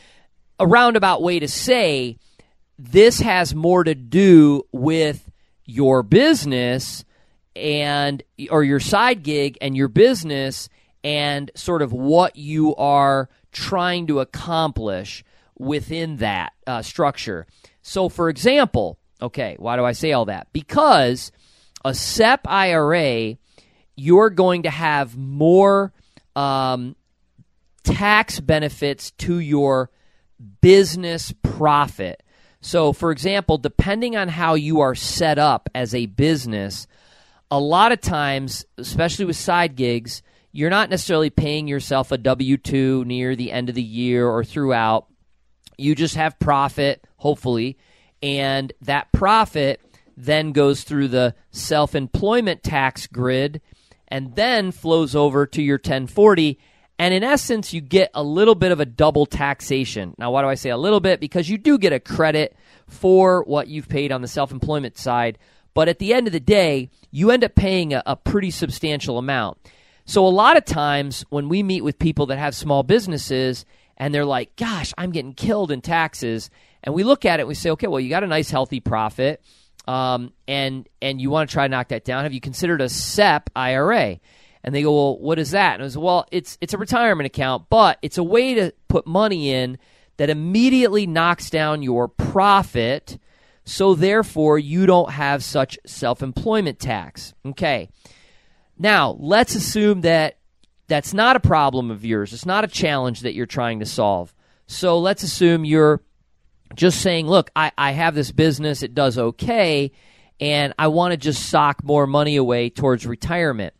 a 0.58 0.66
roundabout 0.66 1.22
way 1.22 1.38
to 1.38 1.48
say 1.48 2.18
this 2.78 3.20
has 3.20 3.54
more 3.54 3.84
to 3.84 3.94
do 3.94 4.64
with 4.72 5.30
your 5.64 6.02
business 6.02 7.04
and 7.54 8.22
or 8.50 8.64
your 8.64 8.80
side 8.80 9.22
gig 9.22 9.58
and 9.60 9.76
your 9.76 9.88
business 9.88 10.68
and 11.04 11.50
sort 11.54 11.82
of 11.82 11.92
what 11.92 12.36
you 12.36 12.74
are 12.76 13.28
trying 13.52 14.06
to 14.06 14.20
accomplish 14.20 15.24
within 15.58 16.16
that 16.16 16.52
uh, 16.66 16.82
structure. 16.82 17.46
So, 17.82 18.08
for 18.08 18.28
example, 18.28 18.98
okay, 19.20 19.56
why 19.58 19.76
do 19.76 19.84
I 19.84 19.92
say 19.92 20.12
all 20.12 20.26
that? 20.26 20.48
Because 20.52 21.32
a 21.84 21.94
SEP 21.94 22.46
IRA, 22.46 23.36
you're 23.98 24.30
going 24.30 24.62
to 24.62 24.70
have 24.70 25.16
more 25.16 25.92
um, 26.36 26.94
tax 27.82 28.38
benefits 28.38 29.10
to 29.12 29.40
your 29.40 29.90
business 30.60 31.34
profit. 31.42 32.22
So, 32.60 32.92
for 32.92 33.10
example, 33.10 33.58
depending 33.58 34.16
on 34.16 34.28
how 34.28 34.54
you 34.54 34.80
are 34.80 34.94
set 34.94 35.38
up 35.38 35.68
as 35.74 35.94
a 35.94 36.06
business, 36.06 36.86
a 37.50 37.58
lot 37.58 37.92
of 37.92 38.00
times, 38.00 38.64
especially 38.76 39.24
with 39.24 39.36
side 39.36 39.74
gigs, 39.74 40.22
you're 40.52 40.70
not 40.70 40.90
necessarily 40.90 41.30
paying 41.30 41.66
yourself 41.66 42.12
a 42.12 42.18
W 42.18 42.56
2 42.56 43.04
near 43.04 43.34
the 43.34 43.50
end 43.50 43.68
of 43.68 43.74
the 43.74 43.82
year 43.82 44.28
or 44.28 44.44
throughout. 44.44 45.06
You 45.76 45.94
just 45.94 46.14
have 46.14 46.38
profit, 46.38 47.04
hopefully, 47.16 47.78
and 48.22 48.72
that 48.82 49.10
profit 49.12 49.80
then 50.16 50.52
goes 50.52 50.82
through 50.82 51.08
the 51.08 51.34
self 51.50 51.94
employment 51.94 52.62
tax 52.62 53.06
grid 53.06 53.60
and 54.08 54.34
then 54.34 54.72
flows 54.72 55.14
over 55.14 55.46
to 55.46 55.62
your 55.62 55.76
1040. 55.76 56.58
And 56.98 57.14
in 57.14 57.22
essence, 57.22 57.72
you 57.72 57.80
get 57.80 58.10
a 58.12 58.22
little 58.22 58.56
bit 58.56 58.72
of 58.72 58.80
a 58.80 58.84
double 58.84 59.26
taxation. 59.26 60.14
Now, 60.18 60.32
why 60.32 60.42
do 60.42 60.48
I 60.48 60.54
say 60.54 60.70
a 60.70 60.76
little 60.76 61.00
bit? 61.00 61.20
Because 61.20 61.48
you 61.48 61.56
do 61.56 61.78
get 61.78 61.92
a 61.92 62.00
credit 62.00 62.56
for 62.88 63.44
what 63.44 63.68
you've 63.68 63.88
paid 63.88 64.10
on 64.10 64.22
the 64.22 64.28
self 64.28 64.50
employment 64.50 64.98
side. 64.98 65.38
But 65.74 65.88
at 65.88 66.00
the 66.00 66.12
end 66.12 66.26
of 66.26 66.32
the 66.32 66.40
day, 66.40 66.90
you 67.12 67.30
end 67.30 67.44
up 67.44 67.54
paying 67.54 67.94
a, 67.94 68.02
a 68.04 68.16
pretty 68.16 68.50
substantial 68.50 69.18
amount. 69.18 69.58
So, 70.06 70.26
a 70.26 70.28
lot 70.28 70.56
of 70.56 70.64
times 70.64 71.24
when 71.28 71.48
we 71.48 71.62
meet 71.62 71.84
with 71.84 71.98
people 71.98 72.26
that 72.26 72.38
have 72.38 72.56
small 72.56 72.82
businesses 72.82 73.64
and 73.96 74.14
they're 74.14 74.24
like, 74.24 74.56
gosh, 74.56 74.92
I'm 74.96 75.12
getting 75.12 75.34
killed 75.34 75.70
in 75.70 75.82
taxes. 75.82 76.50
And 76.82 76.94
we 76.94 77.04
look 77.04 77.24
at 77.24 77.40
it 77.40 77.42
and 77.42 77.48
we 77.48 77.54
say, 77.54 77.70
okay, 77.70 77.88
well, 77.88 78.00
you 78.00 78.08
got 78.08 78.24
a 78.24 78.28
nice, 78.28 78.50
healthy 78.50 78.80
profit. 78.80 79.42
Um, 79.88 80.34
and 80.46 80.86
and 81.00 81.18
you 81.18 81.30
want 81.30 81.48
to 81.48 81.52
try 81.54 81.66
to 81.66 81.70
knock 81.70 81.88
that 81.88 82.04
down. 82.04 82.24
Have 82.24 82.34
you 82.34 82.42
considered 82.42 82.82
a 82.82 82.90
SEP 82.90 83.48
IRA? 83.56 84.20
And 84.62 84.74
they 84.74 84.82
go, 84.82 84.92
well, 84.92 85.18
what 85.18 85.38
is 85.38 85.52
that? 85.52 85.74
And 85.74 85.82
I 85.82 85.84
was, 85.84 85.96
well, 85.96 86.26
it's 86.30 86.58
it's 86.60 86.74
a 86.74 86.78
retirement 86.78 87.26
account, 87.26 87.70
but 87.70 87.98
it's 88.02 88.18
a 88.18 88.22
way 88.22 88.54
to 88.54 88.74
put 88.88 89.06
money 89.06 89.50
in 89.50 89.78
that 90.18 90.28
immediately 90.28 91.06
knocks 91.06 91.48
down 91.48 91.82
your 91.82 92.06
profit. 92.06 93.18
So 93.64 93.94
therefore, 93.94 94.58
you 94.58 94.84
don't 94.84 95.10
have 95.10 95.42
such 95.42 95.78
self-employment 95.86 96.78
tax. 96.78 97.32
Okay. 97.46 97.88
Now, 98.78 99.16
let's 99.18 99.54
assume 99.54 100.02
that 100.02 100.38
that's 100.86 101.14
not 101.14 101.36
a 101.36 101.40
problem 101.40 101.90
of 101.90 102.04
yours. 102.04 102.32
It's 102.34 102.46
not 102.46 102.64
a 102.64 102.68
challenge 102.68 103.20
that 103.20 103.34
you're 103.34 103.46
trying 103.46 103.80
to 103.80 103.86
solve. 103.86 104.34
So 104.66 104.98
let's 104.98 105.22
assume 105.22 105.64
you're 105.64 106.02
just 106.74 107.00
saying, 107.00 107.26
look, 107.26 107.50
I, 107.54 107.72
I 107.76 107.92
have 107.92 108.14
this 108.14 108.32
business, 108.32 108.82
it 108.82 108.94
does 108.94 109.18
okay, 109.18 109.92
and 110.40 110.74
I 110.78 110.88
want 110.88 111.12
to 111.12 111.16
just 111.16 111.48
sock 111.48 111.82
more 111.82 112.06
money 112.06 112.36
away 112.36 112.70
towards 112.70 113.06
retirement. 113.06 113.74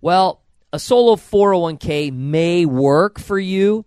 Well, 0.00 0.42
a 0.72 0.78
solo 0.78 1.16
401k 1.16 2.12
may 2.12 2.66
work 2.66 3.18
for 3.18 3.38
you, 3.38 3.84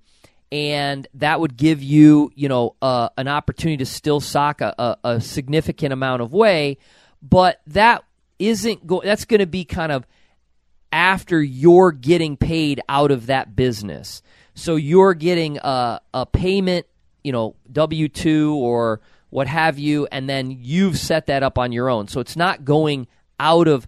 and 0.52 1.08
that 1.16 1.40
would 1.40 1.58
give 1.58 1.84
you, 1.84 2.32
you 2.36 2.48
know, 2.48 2.76
uh, 2.82 3.10
an 3.18 3.28
opportunity 3.28 3.78
to 3.78 3.86
still 3.86 4.20
sock 4.20 4.62
a, 4.62 4.74
a, 4.78 4.98
a 5.04 5.22
significant 5.22 5.94
amount 5.94 6.22
of 6.22 6.34
way, 6.34 6.78
but 7.22 7.62
that 7.68 8.04
isn't 8.40 8.86
go- 8.88 9.02
that's 9.04 9.26
going 9.26 9.40
to 9.40 9.48
be 9.48 9.66
kind 9.66 9.92
of 9.92 10.06
after 10.92 11.42
you're 11.42 11.92
getting 11.92 12.38
paid 12.38 12.82
out 12.88 13.12
of 13.12 13.28
that 13.28 13.56
business. 13.56 14.22
So 14.54 14.76
you're 14.76 15.14
getting 15.14 15.58
a, 15.58 16.02
a 16.14 16.26
payment, 16.26 16.86
you 17.28 17.34
know, 17.34 17.56
W 17.72 18.08
2 18.08 18.56
or 18.56 19.02
what 19.30 19.48
have 19.48 19.78
you, 19.78 20.08
and 20.12 20.30
then 20.30 20.50
you've 20.50 20.98
set 20.98 21.28
that 21.28 21.44
up 21.44 21.58
on 21.58 21.72
your 21.72 21.90
own. 21.90 22.08
So 22.08 22.22
it's 22.22 22.36
not 22.36 22.66
going 22.66 23.08
out 23.40 23.68
of, 23.68 23.88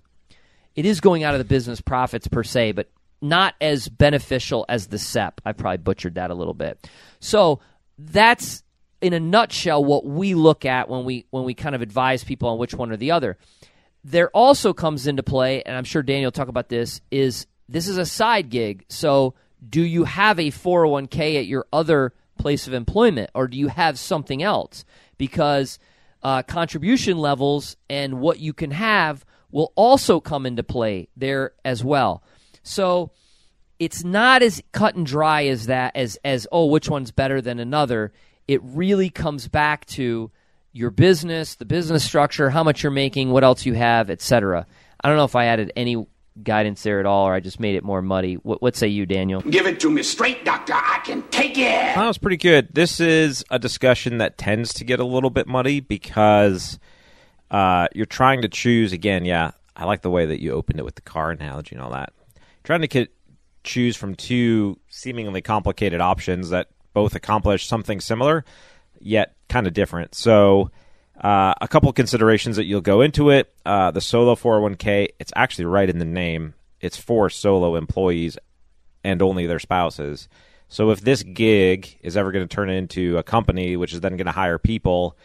it 0.76 0.86
is 0.86 1.00
going 1.00 1.24
out 1.24 1.34
of 1.34 1.40
the 1.40 1.46
business 1.46 1.80
profits 1.82 2.28
per 2.28 2.44
se, 2.44 2.74
but 2.74 2.90
not 3.22 3.56
as 3.62 3.88
beneficial 3.88 4.66
as 4.68 4.88
the 4.88 5.00
SEP. 5.00 5.42
I 5.46 5.54
probably 5.54 5.78
butchered 5.78 6.16
that 6.16 6.30
a 6.30 6.36
little 6.36 6.54
bit. 6.54 6.90
So 7.20 7.62
that's 7.98 8.64
in 9.02 9.14
a 9.14 9.20
nutshell 9.20 9.84
what 9.84 10.06
we 10.06 10.36
look 10.36 10.66
at 10.66 10.90
when 10.90 11.06
we 11.06 11.26
when 11.30 11.46
we 11.46 11.54
kind 11.54 11.74
of 11.74 11.82
advise 11.82 12.24
people 12.24 12.50
on 12.50 12.58
which 12.58 12.74
one 12.74 12.92
or 12.92 12.98
the 12.98 13.12
other 13.12 13.38
there 14.04 14.30
also 14.30 14.74
comes 14.74 15.08
into 15.08 15.24
play, 15.24 15.62
and 15.64 15.76
I'm 15.76 15.84
sure 15.84 16.02
Daniel 16.02 16.28
will 16.28 16.32
talk 16.32 16.48
about 16.48 16.70
this, 16.70 17.02
is 17.12 17.48
this 17.68 17.88
is 17.88 17.98
a 17.98 18.06
side 18.06 18.50
gig. 18.50 18.86
So 18.90 19.36
do 19.68 19.82
you 19.82 20.06
have 20.06 20.40
a 20.40 20.52
401k 20.52 21.38
at 21.38 21.46
your 21.46 21.66
other 21.74 22.14
place 22.40 22.68
of 22.68 22.74
employment, 22.74 23.30
or 23.36 23.48
do 23.48 23.58
you 23.58 23.68
have 23.68 24.00
something 24.00 24.42
else? 24.42 24.86
Because 25.18 25.78
uh, 26.24 26.44
contribution 26.44 27.18
levels 27.18 27.78
and 27.90 28.20
what 28.20 28.40
you 28.40 28.54
can 28.54 28.72
have 28.72 29.26
will 29.52 29.72
also 29.76 30.20
come 30.20 30.46
into 30.46 30.64
play 30.64 31.10
there 31.16 31.54
as 31.64 31.84
well. 31.84 32.24
So 32.64 33.12
it's 33.80 34.04
not 34.04 34.42
as 34.42 34.62
cut 34.72 34.96
and 34.96 35.06
dry 35.06 35.46
as 35.46 35.68
that 35.68 35.96
as 35.96 36.18
as 36.24 36.48
oh 36.52 36.66
which 36.66 36.90
one's 36.90 37.12
better 37.12 37.42
than 37.42 37.60
another. 37.60 38.12
It 38.48 38.62
really 38.64 39.10
comes 39.10 39.48
back 39.48 39.86
to 39.88 40.32
your 40.72 40.92
business, 40.92 41.56
the 41.56 41.66
business 41.66 42.04
structure, 42.04 42.50
how 42.50 42.64
much 42.64 42.84
you're 42.84 42.92
making, 42.92 43.32
what 43.32 43.44
else 43.44 43.66
you 43.66 43.74
have, 43.74 44.10
etc. 44.10 44.66
I 45.02 45.08
don't 45.08 45.18
know 45.18 45.24
if 45.24 45.36
I 45.36 45.46
added 45.46 45.72
any 45.76 46.06
guidance 46.44 46.84
there 46.84 47.00
at 47.00 47.06
all, 47.06 47.28
or 47.28 47.34
I 47.34 47.40
just 47.40 47.60
made 47.60 47.76
it 47.76 47.84
more 47.84 48.02
muddy. 48.02 48.36
What, 48.36 48.62
what 48.62 48.76
say 48.76 48.88
you, 48.88 49.06
Daniel? 49.06 49.42
Give 49.42 49.66
it 49.66 49.80
to 49.82 49.90
me 49.90 50.04
straight, 50.04 50.46
Doctor. 50.46 50.74
I 50.74 51.02
can 51.04 51.24
take 51.30 51.58
it. 51.58 51.96
That 51.96 52.08
was 52.08 52.18
pretty 52.18 52.38
good. 52.38 52.70
This 52.74 53.00
is 53.00 53.44
a 53.50 53.60
discussion 53.60 54.20
that 54.20 54.38
tends 54.38 54.74
to 54.76 54.84
get 54.84 55.00
a 55.00 55.06
little 55.06 55.30
bit 55.30 55.48
muddy 55.48 55.80
because 55.80 56.80
uh, 57.52 57.88
you're 57.94 58.06
trying 58.06 58.42
to 58.42 58.50
choose 58.50 58.94
again. 58.94 59.26
Yeah, 59.26 59.52
I 59.76 59.86
like 59.86 60.02
the 60.02 60.10
way 60.10 60.26
that 60.26 60.42
you 60.42 60.52
opened 60.54 60.80
it 60.80 60.84
with 60.84 60.96
the 60.96 61.02
car 61.02 61.32
analogy 61.32 61.76
and 61.76 61.84
all 61.84 61.92
that. 61.92 62.14
Trying 62.64 62.82
to 62.82 62.88
get, 62.88 63.12
choose 63.64 63.96
from 63.96 64.16
two 64.16 64.80
seemingly 64.90 65.42
complicated 65.42 66.02
options 66.02 66.50
that 66.50 66.68
both 66.94 67.16
accomplish 67.16 67.68
something 67.68 68.00
similar 68.02 68.44
yet 69.00 69.36
kind 69.48 69.68
of 69.68 69.74
different. 69.74 70.16
So, 70.16 70.72
uh, 71.20 71.54
a 71.60 71.68
couple 71.68 71.92
considerations 71.94 72.56
that 72.56 72.66
you'll 72.66 72.82
go 72.82 73.02
into 73.02 73.30
it. 73.30 73.54
Uh, 73.66 73.92
the 73.92 74.02
solo 74.02 74.36
401k, 74.36 75.10
it's 75.20 75.34
actually 75.36 75.66
right 75.66 75.90
in 75.90 76.00
the 76.00 76.06
name. 76.06 76.54
It's 76.80 76.98
for 76.98 77.30
solo 77.30 77.76
employees 77.76 78.38
and 79.04 79.22
only 79.22 79.46
their 79.46 79.60
spouses. 79.60 80.30
So, 80.70 80.92
if 80.92 81.02
this 81.02 81.24
gig 81.24 81.98
is 82.02 82.16
ever 82.16 82.32
going 82.32 82.48
to 82.48 82.56
turn 82.56 82.70
into 82.70 83.18
a 83.18 83.24
company, 83.24 83.76
which 83.76 83.94
is 83.94 84.02
then 84.02 84.18
going 84.18 84.28
to 84.28 84.32
hire 84.32 84.60
people, 84.60 85.18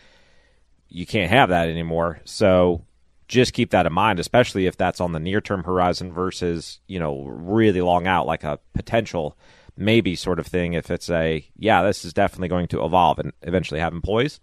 you 0.88 1.06
can't 1.06 1.30
have 1.30 1.50
that 1.50 1.68
anymore. 1.68 2.20
So, 2.24 2.82
just 3.28 3.52
keep 3.52 3.70
that 3.70 3.86
in 3.86 3.92
mind, 3.92 4.18
especially 4.18 4.66
if 4.66 4.76
that's 4.76 5.00
on 5.00 5.12
the 5.12 5.20
near 5.20 5.40
term 5.40 5.62
horizon 5.64 6.12
versus, 6.12 6.80
you 6.86 6.98
know, 6.98 7.24
really 7.24 7.82
long 7.82 8.06
out, 8.06 8.26
like 8.26 8.42
a 8.42 8.58
potential 8.72 9.36
maybe 9.76 10.14
sort 10.14 10.38
of 10.38 10.46
thing 10.46 10.72
if 10.74 10.88
it's 10.88 11.10
a 11.10 11.44
yeah 11.58 11.82
this 11.82 12.04
is 12.04 12.12
definitely 12.12 12.46
going 12.46 12.68
to 12.68 12.84
evolve 12.84 13.18
and 13.18 13.32
eventually 13.42 13.80
have 13.80 13.92
employees 13.92 14.38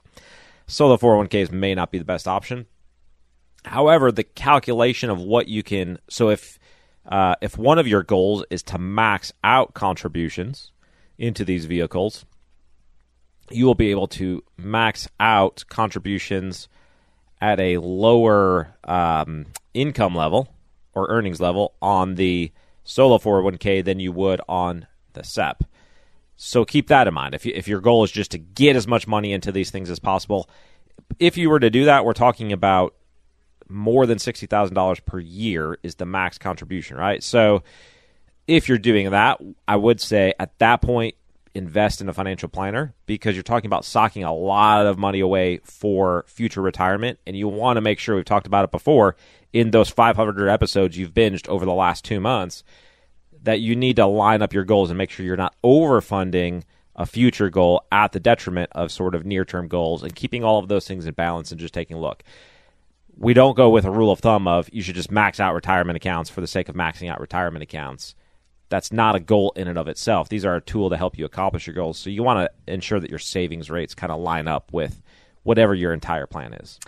solo 0.68 0.98
401ks 0.98 1.52
may 1.52 1.76
not 1.76 1.92
be 1.92 1.98
the 1.98 2.06
best 2.06 2.28
option 2.28 2.66
however 3.66 4.12
the 4.12 4.24
calculation 4.24 5.10
of 5.10 5.20
what 5.20 5.48
you 5.48 5.64
can 5.64 5.98
so 6.10 6.30
if 6.30 6.60
uh, 7.06 7.34
if 7.42 7.58
one 7.58 7.80
of 7.80 7.88
your 7.88 8.04
goals 8.04 8.44
is 8.52 8.62
to 8.62 8.78
max 8.78 9.34
out 9.44 9.74
contributions 9.74 10.72
into 11.18 11.44
these 11.44 11.66
vehicles 11.66 12.26
you 13.50 13.66
will 13.66 13.76
be 13.76 13.92
able 13.92 14.08
to 14.08 14.44
max 14.58 15.08
out 15.20 15.64
contributions 15.70 16.68
at 17.40 17.60
a 17.60 17.78
lower 17.78 18.76
um, 18.84 19.48
income 19.74 20.16
level 20.16 20.54
or 20.94 21.08
earnings 21.10 21.42
level 21.42 21.74
on 21.82 22.16
the 22.16 22.52
solo 22.84 23.18
401k 23.18 23.84
than 23.84 24.00
you 24.00 24.12
would 24.12 24.42
on 24.48 24.88
the 25.14 25.24
SEP. 25.24 25.64
So 26.44 26.66
keep 26.66 26.88
that 26.88 27.08
in 27.08 27.14
mind. 27.14 27.36
If, 27.36 27.46
you, 27.46 27.54
if 27.56 27.68
your 27.68 27.82
goal 27.82 28.04
is 28.04 28.12
just 28.12 28.32
to 28.32 28.40
get 28.40 28.76
as 28.76 28.88
much 28.88 29.06
money 29.06 29.32
into 29.32 29.52
these 29.52 29.70
things 29.70 29.92
as 29.92 30.00
possible, 30.00 30.50
if 31.20 31.38
you 31.38 31.52
were 31.52 31.60
to 31.60 31.70
do 31.70 31.86
that, 31.86 32.04
we're 32.04 32.14
talking 32.14 32.52
about 32.52 32.96
more 33.70 34.08
than 34.08 34.18
$60,000 34.18 35.06
per 35.06 35.20
year 35.20 35.78
is 35.84 35.96
the 35.96 36.06
max 36.08 36.40
contribution, 36.40 36.98
right? 36.98 37.22
So 37.22 37.62
if 38.48 38.68
you're 38.68 38.80
doing 38.80 39.12
that, 39.12 39.40
I 39.68 39.76
would 39.76 40.02
say 40.02 40.34
at 40.40 40.58
that 40.58 40.82
point, 40.82 41.14
invest 41.54 42.02
in 42.02 42.10
a 42.10 42.14
financial 42.14 42.50
planner 42.50 42.96
because 43.06 43.36
you're 43.36 43.44
talking 43.44 43.68
about 43.68 43.86
socking 43.86 44.24
a 44.24 44.34
lot 44.34 44.88
of 44.88 44.98
money 44.98 45.20
away 45.20 45.60
for 45.64 46.26
future 46.28 46.62
retirement. 46.62 47.20
And 47.28 47.38
you 47.38 47.50
want 47.50 47.78
to 47.78 47.82
make 47.82 48.00
sure 48.00 48.16
we've 48.16 48.26
talked 48.26 48.48
about 48.48 48.64
it 48.64 48.72
before 48.72 49.16
in 49.54 49.70
those 49.70 49.90
500 49.90 50.50
episodes 50.50 50.98
you've 50.98 51.14
binged 51.14 51.48
over 51.50 51.66
the 51.66 51.74
last 51.74 52.04
two 52.04 52.20
months 52.20 52.64
that 53.44 53.60
you 53.60 53.76
need 53.76 53.96
to 53.96 54.06
line 54.06 54.42
up 54.42 54.54
your 54.54 54.64
goals 54.64 54.90
and 54.90 54.98
make 54.98 55.10
sure 55.10 55.26
you're 55.26 55.38
not 55.38 55.56
overfunding 55.64 56.64
a 56.96 57.06
future 57.06 57.50
goal 57.50 57.86
at 57.92 58.12
the 58.12 58.20
detriment 58.20 58.70
of 58.74 58.92
sort 58.92 59.16
of 59.16 59.26
near 59.26 59.46
term 59.46 59.68
goals 59.68 60.04
and 60.04 60.16
keeping 60.16 60.44
all 60.44 60.60
of 60.60 60.68
those 60.68 60.88
things 60.88 61.06
in 61.06 61.14
balance 61.14 61.52
and 61.52 61.60
just 61.60 61.74
taking 61.74 61.98
a 61.98 62.00
look. 62.00 62.24
We 63.18 63.34
don't 63.34 63.58
go 63.58 63.70
with 63.70 63.86
a 63.86 63.92
rule 63.92 64.12
of 64.12 64.20
thumb 64.20 64.48
of 64.48 64.70
you 64.72 64.82
should 64.82 64.96
just 64.96 65.12
max 65.12 65.40
out 65.40 65.54
retirement 65.54 65.98
accounts 65.98 66.30
for 66.30 66.42
the 66.42 66.48
sake 66.48 66.70
of 66.70 66.76
maxing 66.76 67.10
out 67.10 67.20
retirement 67.20 67.64
accounts. 67.64 68.16
That's 68.70 68.92
not 68.92 69.16
a 69.16 69.20
goal 69.20 69.52
in 69.56 69.68
and 69.68 69.78
of 69.78 69.88
itself. 69.88 70.30
These 70.30 70.46
are 70.46 70.56
a 70.56 70.62
tool 70.62 70.90
to 70.90 70.98
help 70.98 71.18
you 71.18 71.26
accomplish 71.26 71.68
your 71.68 71.74
goals. 71.74 71.98
So 71.98 72.10
you 72.10 72.24
want 72.24 72.40
to 72.40 72.74
ensure 72.74 73.00
that 73.00 73.10
your 73.10 73.20
savings 73.20 73.70
rates 73.70 73.94
kind 73.94 74.12
of 74.12 74.22
line 74.22 74.48
up 74.48 74.72
with 74.72 75.02
whatever 75.44 75.76
your 75.76 75.94
entire 75.94 76.26
plan 76.26 76.54
is. 76.54 76.80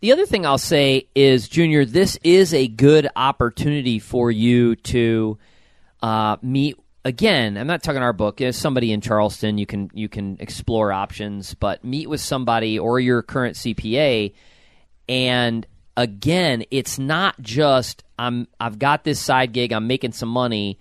The 0.00 0.12
other 0.12 0.26
thing 0.26 0.44
I'll 0.44 0.58
say 0.58 1.06
is, 1.14 1.48
Junior, 1.48 1.84
this 1.84 2.18
is 2.24 2.52
a 2.52 2.66
good 2.68 3.08
opportunity 3.14 3.98
for 3.98 4.30
you 4.30 4.76
to 4.76 5.38
uh, 6.02 6.36
meet 6.42 6.78
again. 7.04 7.56
I'm 7.56 7.66
not 7.66 7.82
talking 7.82 8.02
our 8.02 8.12
book. 8.12 8.40
As 8.40 8.56
somebody 8.56 8.92
in 8.92 9.00
Charleston, 9.00 9.58
you 9.58 9.66
can 9.66 9.90
you 9.94 10.08
can 10.08 10.36
explore 10.40 10.92
options, 10.92 11.54
but 11.54 11.84
meet 11.84 12.08
with 12.08 12.20
somebody 12.20 12.78
or 12.78 13.00
your 13.00 13.22
current 13.22 13.56
CPA, 13.56 14.34
and 15.08 15.66
again, 15.96 16.64
it's 16.70 16.98
not 16.98 17.40
just 17.40 18.04
I'm 18.18 18.48
I've 18.60 18.78
got 18.78 19.04
this 19.04 19.20
side 19.20 19.52
gig, 19.52 19.72
I'm 19.72 19.86
making 19.86 20.12
some 20.12 20.28
money, 20.28 20.78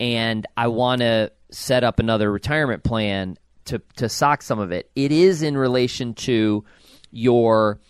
and 0.00 0.46
I 0.56 0.68
want 0.68 1.00
to 1.00 1.32
set 1.50 1.84
up 1.84 1.98
another 1.98 2.30
retirement 2.30 2.82
plan 2.82 3.36
to 3.66 3.80
to 3.96 4.08
sock 4.08 4.42
some 4.42 4.58
of 4.58 4.72
it. 4.72 4.90
It 4.94 5.12
is 5.12 5.42
in 5.42 5.56
relation 5.56 6.14
to 6.14 6.64
your 7.10 7.80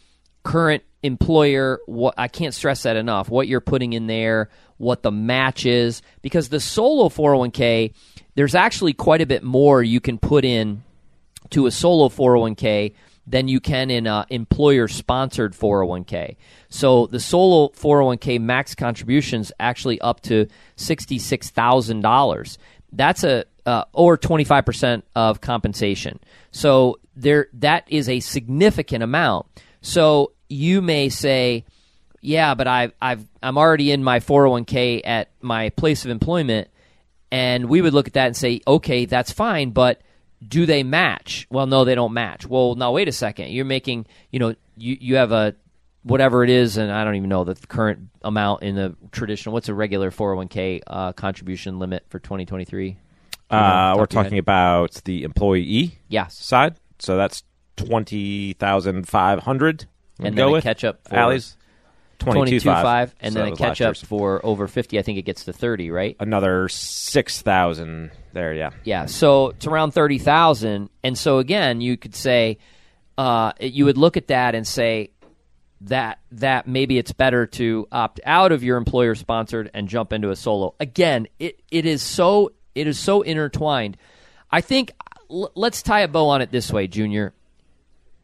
current 0.42 0.82
employer. 1.02 1.80
What 1.87 2.14
I 2.16 2.28
can't 2.28 2.54
stress 2.54 2.82
that 2.85 2.96
enough. 2.96 3.28
What 3.28 3.49
you're 3.49 3.61
putting 3.61 3.92
in 3.92 4.06
there 4.06 4.50
what 4.78 5.02
the 5.02 5.11
match 5.11 5.66
is, 5.66 6.02
because 6.23 6.49
the 6.49 6.61
solo 6.61 7.09
401k, 7.09 7.92
there's 8.35 8.54
actually 8.54 8.92
quite 8.92 9.21
a 9.21 9.26
bit 9.26 9.42
more 9.42 9.83
you 9.83 10.00
can 10.00 10.18
put 10.18 10.45
in 10.45 10.83
to 11.50 11.66
a 11.66 11.71
solo 11.71 12.09
401k 12.09 12.92
than 13.26 13.49
you 13.49 13.59
can 13.59 13.90
in 13.90 14.06
an 14.06 14.25
employer 14.30 14.87
sponsored 14.87 15.52
401k. 15.52 16.37
So 16.68 17.06
the 17.06 17.18
solo 17.18 17.68
401k 17.71 18.40
max 18.40 18.75
contributions 18.75 19.50
actually 19.59 20.00
up 20.00 20.21
to 20.23 20.47
$66,000. 20.76 22.59
That's 22.92 23.25
a 23.25 23.45
uh, 23.66 23.85
or 23.92 24.16
25% 24.16 25.02
of 25.16 25.40
compensation. 25.40 26.21
So 26.52 27.00
there 27.16 27.49
that 27.54 27.85
is 27.88 28.09
a 28.09 28.21
significant 28.21 29.02
amount. 29.02 29.47
So 29.80 30.33
you 30.49 30.80
may 30.80 31.09
say 31.09 31.64
yeah, 32.20 32.54
but 32.54 32.66
I've, 32.66 32.92
I've 33.00 33.26
I'm 33.42 33.58
already 33.58 33.92
in 33.92 34.02
my 34.02 34.20
401k 34.20 35.02
at 35.04 35.30
my 35.40 35.70
place 35.70 36.04
of 36.04 36.11
employment, 36.11 36.68
and 37.30 37.68
we 37.68 37.80
would 37.80 37.94
look 37.94 38.06
at 38.06 38.14
that 38.14 38.26
and 38.28 38.37
say, 38.37 38.61
okay, 38.66 39.04
that's 39.04 39.30
fine, 39.30 39.70
but 39.70 40.00
do 40.46 40.66
they 40.66 40.82
match? 40.82 41.46
Well, 41.50 41.66
no, 41.66 41.85
they 41.85 41.94
don't 41.94 42.12
match. 42.12 42.46
Well, 42.46 42.75
now 42.75 42.92
wait 42.92 43.08
a 43.08 43.12
second. 43.12 43.50
You're 43.50 43.64
making, 43.64 44.06
you 44.30 44.38
know, 44.38 44.54
you 44.76 44.96
you 45.00 45.16
have 45.16 45.32
a 45.32 45.54
whatever 46.02 46.44
it 46.44 46.50
is, 46.50 46.76
and 46.76 46.90
I 46.90 47.04
don't 47.04 47.16
even 47.16 47.28
know 47.28 47.44
the 47.44 47.54
current 47.66 48.08
amount 48.23 48.62
in 48.62 48.76
the 48.76 48.94
traditional. 49.12 49.52
What's 49.52 49.68
a 49.68 49.75
regular 49.75 50.11
401k 50.11 50.82
uh, 50.87 51.12
contribution 51.12 51.78
limit 51.78 52.04
for 52.08 52.18
2023? 52.18 52.96
Uh, 53.50 53.94
we're 53.96 54.06
talking 54.06 54.38
about 54.38 55.00
the 55.04 55.23
employee 55.23 55.99
yes. 56.08 56.37
side, 56.37 56.76
so 56.99 57.16
that's 57.16 57.44
twenty 57.76 58.54
thousand 58.54 59.06
five 59.06 59.40
hundred. 59.40 59.87
And 60.18 60.37
then 60.37 60.61
catch 60.62 60.82
up. 60.82 61.00
Allie's. 61.11 61.56
22 62.18 62.61
five, 62.61 62.82
five 62.82 63.14
and 63.20 63.35
so 63.35 63.40
then 63.40 63.52
a 63.52 63.56
catch 63.56 63.80
up 63.80 63.96
for 63.96 64.44
over 64.44 64.66
50 64.66 64.99
i 64.99 65.02
think 65.02 65.18
it 65.18 65.23
gets 65.23 65.44
to 65.44 65.52
30 65.52 65.90
right? 65.90 66.16
Another 66.20 66.68
6000 66.68 68.11
there 68.32 68.54
yeah. 68.54 68.70
Yeah 68.85 69.06
so 69.06 69.50
it's 69.50 69.66
around 69.66 69.92
30000 69.92 70.90
and 71.02 71.18
so 71.18 71.38
again 71.38 71.80
you 71.80 71.96
could 71.96 72.14
say 72.14 72.58
uh, 73.18 73.52
you 73.61 73.87
would 73.87 73.96
look 73.96 74.18
at 74.18 74.28
that 74.28 74.54
and 74.54 74.66
say 74.66 75.11
that 75.82 76.18
that 76.32 76.66
maybe 76.66 76.99
it's 76.99 77.12
better 77.12 77.46
to 77.46 77.87
opt 77.90 78.20
out 78.25 78.52
of 78.52 78.62
your 78.62 78.76
employer 78.76 79.14
sponsored 79.14 79.70
and 79.73 79.88
jump 79.88 80.12
into 80.12 80.30
a 80.30 80.37
solo. 80.37 80.75
Again 80.80 81.26
it, 81.38 81.62
it 81.70 81.87
is 81.87 82.02
so 82.02 82.52
it 82.75 82.87
is 82.87 82.99
so 82.99 83.23
intertwined. 83.23 83.96
I 84.50 84.61
think 84.61 84.92
l- 85.30 85.50
let's 85.54 85.82
tie 85.82 86.00
a 86.00 86.08
bow 86.08 86.28
on 86.28 86.42
it 86.42 86.50
this 86.50 86.70
way 86.73 86.87
junior. 86.88 87.32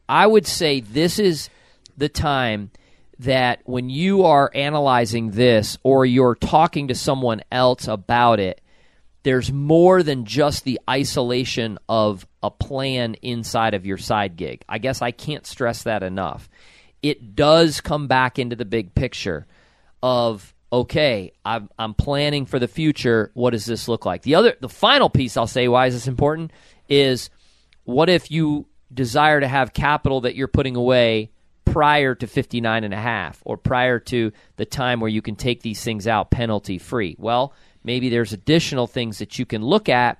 I 0.07 0.27
would 0.27 0.45
say 0.45 0.79
this 0.79 1.17
is 1.17 1.49
the 1.97 2.09
time– 2.09 2.71
that 3.19 3.61
when 3.65 3.89
you 3.89 4.23
are 4.23 4.51
analyzing 4.53 5.31
this 5.31 5.77
or 5.83 6.05
you're 6.05 6.35
talking 6.35 6.87
to 6.87 6.95
someone 6.95 7.41
else 7.51 7.87
about 7.87 8.39
it, 8.39 8.61
there's 9.23 9.51
more 9.51 10.03
than 10.03 10.25
just 10.25 10.63
the 10.63 10.79
isolation 10.89 11.79
of 11.87 12.27
a 12.41 12.51
plan 12.51 13.15
inside 13.21 13.73
of 13.73 13.85
your 13.85 13.97
side 13.97 14.35
gig. 14.35 14.63
I 14.67 14.77
guess 14.77 15.01
I 15.01 15.11
can't 15.11 15.45
stress 15.45 15.83
that 15.83 16.03
enough. 16.03 16.49
It 17.01 17.35
does 17.35 17.81
come 17.81 18.07
back 18.07 18.37
into 18.37 18.55
the 18.55 18.65
big 18.65 18.93
picture 18.93 19.47
of 20.01 20.53
okay, 20.71 21.31
I'm, 21.45 21.69
I'm 21.77 21.93
planning 21.93 22.47
for 22.47 22.57
the 22.57 22.67
future. 22.67 23.29
What 23.35 23.51
does 23.51 23.67
this 23.67 23.87
look 23.87 24.07
like? 24.07 24.23
The 24.23 24.33
other, 24.35 24.55
the 24.59 24.67
final 24.67 25.07
piece 25.07 25.37
I'll 25.37 25.45
say 25.45 25.67
why 25.67 25.85
is 25.85 25.93
this 25.93 26.07
important 26.07 26.51
is 26.89 27.29
what 27.83 28.09
if 28.09 28.31
you 28.31 28.65
desire 28.91 29.39
to 29.39 29.47
have 29.47 29.73
capital 29.73 30.21
that 30.21 30.35
you're 30.35 30.47
putting 30.47 30.75
away 30.75 31.29
prior 31.73 32.13
to 32.13 32.27
59 32.27 32.83
and 32.83 32.93
a 32.93 32.97
half 32.97 33.41
or 33.45 33.57
prior 33.57 33.99
to 33.99 34.31
the 34.57 34.65
time 34.65 34.99
where 34.99 35.09
you 35.09 35.21
can 35.21 35.35
take 35.35 35.61
these 35.61 35.83
things 35.83 36.07
out 36.07 36.29
penalty 36.29 36.77
free 36.77 37.15
well 37.17 37.53
maybe 37.83 38.09
there's 38.09 38.31
additional 38.31 38.87
things 38.87 39.17
that 39.17 39.39
you 39.39 39.45
can 39.45 39.63
look 39.63 39.89
at 39.89 40.19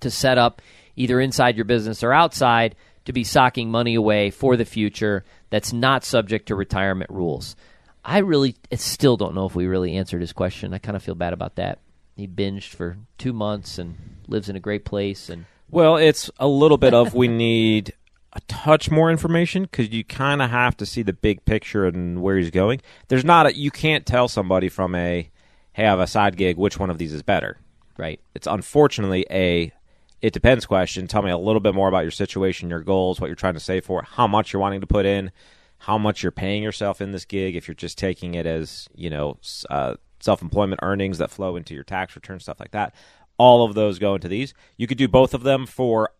to 0.00 0.10
set 0.10 0.38
up 0.38 0.60
either 0.96 1.20
inside 1.20 1.56
your 1.56 1.64
business 1.64 2.02
or 2.02 2.12
outside 2.12 2.74
to 3.04 3.12
be 3.12 3.24
socking 3.24 3.70
money 3.70 3.94
away 3.94 4.30
for 4.30 4.56
the 4.56 4.64
future 4.64 5.24
that's 5.50 5.72
not 5.72 6.04
subject 6.04 6.46
to 6.48 6.54
retirement 6.54 7.10
rules. 7.10 7.56
I 8.04 8.18
really 8.18 8.56
I 8.70 8.76
still 8.76 9.16
don't 9.16 9.34
know 9.34 9.46
if 9.46 9.54
we 9.54 9.66
really 9.66 9.96
answered 9.96 10.20
his 10.20 10.32
question. 10.32 10.74
I 10.74 10.78
kind 10.78 10.96
of 10.96 11.02
feel 11.02 11.14
bad 11.14 11.32
about 11.32 11.56
that. 11.56 11.78
He 12.16 12.26
binged 12.26 12.74
for 12.74 12.98
two 13.18 13.32
months 13.32 13.78
and 13.78 13.96
lives 14.28 14.48
in 14.48 14.56
a 14.56 14.60
great 14.60 14.84
place 14.84 15.28
and 15.28 15.46
Well, 15.70 15.96
it's 15.96 16.30
a 16.38 16.48
little 16.48 16.78
bit 16.78 16.94
of 16.94 17.14
we 17.14 17.28
need 17.46 17.94
a 18.32 18.40
touch 18.42 18.90
more 18.90 19.10
information 19.10 19.64
because 19.64 19.90
you 19.90 20.04
kind 20.04 20.40
of 20.40 20.50
have 20.50 20.76
to 20.78 20.86
see 20.86 21.02
the 21.02 21.12
big 21.12 21.44
picture 21.44 21.86
and 21.86 22.22
where 22.22 22.38
he's 22.38 22.50
going. 22.50 22.80
There's 23.08 23.24
not 23.24 23.46
a 23.46 23.56
you 23.56 23.70
can't 23.70 24.06
tell 24.06 24.28
somebody 24.28 24.68
from 24.68 24.94
a 24.94 25.30
hey, 25.74 25.86
I 25.86 25.90
have 25.90 26.00
a 26.00 26.06
side 26.06 26.36
gig, 26.36 26.56
which 26.56 26.78
one 26.78 26.90
of 26.90 26.98
these 26.98 27.12
is 27.12 27.22
better. 27.22 27.58
right 27.98 28.20
It's 28.34 28.46
unfortunately 28.46 29.26
a 29.30 29.72
it 30.20 30.32
depends 30.32 30.66
question. 30.66 31.08
Tell 31.08 31.22
me 31.22 31.30
a 31.30 31.36
little 31.36 31.60
bit 31.60 31.74
more 31.74 31.88
about 31.88 32.04
your 32.04 32.12
situation, 32.12 32.70
your 32.70 32.80
goals, 32.80 33.20
what 33.20 33.26
you're 33.26 33.34
trying 33.34 33.54
to 33.54 33.60
save 33.60 33.84
for, 33.84 34.02
how 34.02 34.26
much 34.26 34.52
you're 34.52 34.62
wanting 34.62 34.80
to 34.80 34.86
put 34.86 35.04
in, 35.04 35.32
how 35.78 35.98
much 35.98 36.22
you're 36.22 36.30
paying 36.30 36.62
yourself 36.62 37.00
in 37.00 37.10
this 37.10 37.24
gig. 37.24 37.56
If 37.56 37.66
you're 37.66 37.74
just 37.74 37.98
taking 37.98 38.34
it 38.34 38.46
as 38.46 38.88
you 38.94 39.10
know 39.10 39.38
uh, 39.68 39.96
self-employment 40.20 40.80
earnings 40.82 41.18
that 41.18 41.30
flow 41.30 41.56
into 41.56 41.74
your 41.74 41.84
tax 41.84 42.16
return, 42.16 42.40
stuff 42.40 42.60
like 42.60 42.70
that. 42.70 42.94
All 43.36 43.64
of 43.64 43.74
those 43.74 43.98
go 43.98 44.14
into 44.14 44.28
these. 44.28 44.54
You 44.76 44.86
could 44.86 44.98
do 44.98 45.08
both 45.08 45.34
of 45.34 45.42
them 45.42 45.66
for 45.66 46.10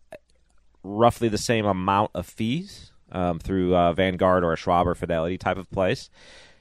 roughly 0.82 1.28
the 1.28 1.38
same 1.38 1.66
amount 1.66 2.10
of 2.14 2.26
fees 2.26 2.92
um, 3.12 3.38
through 3.38 3.74
uh, 3.74 3.92
Vanguard 3.92 4.44
or 4.44 4.52
a 4.52 4.56
Schwab 4.56 4.86
or 4.86 4.94
Fidelity 4.94 5.38
type 5.38 5.58
of 5.58 5.70
place. 5.70 6.10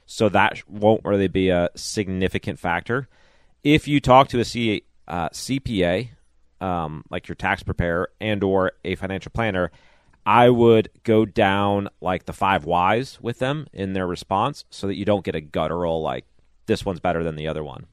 So 0.06 0.28
that 0.28 0.62
won't 0.68 1.04
really 1.04 1.28
be 1.28 1.48
a 1.48 1.70
significant 1.74 2.58
factor. 2.58 3.08
If 3.64 3.88
you 3.88 4.00
talk 4.00 4.28
to 4.28 4.40
a 4.40 4.44
C, 4.44 4.84
uh, 5.08 5.30
CPA, 5.30 6.10
um, 6.60 7.04
like 7.10 7.28
your 7.28 7.34
tax 7.34 7.62
preparer 7.62 8.10
and 8.20 8.42
or 8.44 8.72
a 8.84 8.94
financial 8.94 9.30
planner, 9.30 9.70
I 10.24 10.50
would 10.50 10.90
go 11.02 11.24
down 11.24 11.88
like 12.00 12.26
the 12.26 12.32
five 12.32 12.64
whys 12.64 13.20
with 13.20 13.38
them 13.38 13.66
in 13.72 13.92
their 13.92 14.06
response 14.06 14.64
so 14.70 14.86
that 14.86 14.96
you 14.96 15.04
don't 15.04 15.24
get 15.24 15.34
a 15.34 15.40
guttural 15.40 16.00
like 16.00 16.24
this 16.66 16.84
one's 16.84 17.00
better 17.00 17.24
than 17.24 17.36
the 17.36 17.48
other 17.48 17.64
one. 17.64 17.86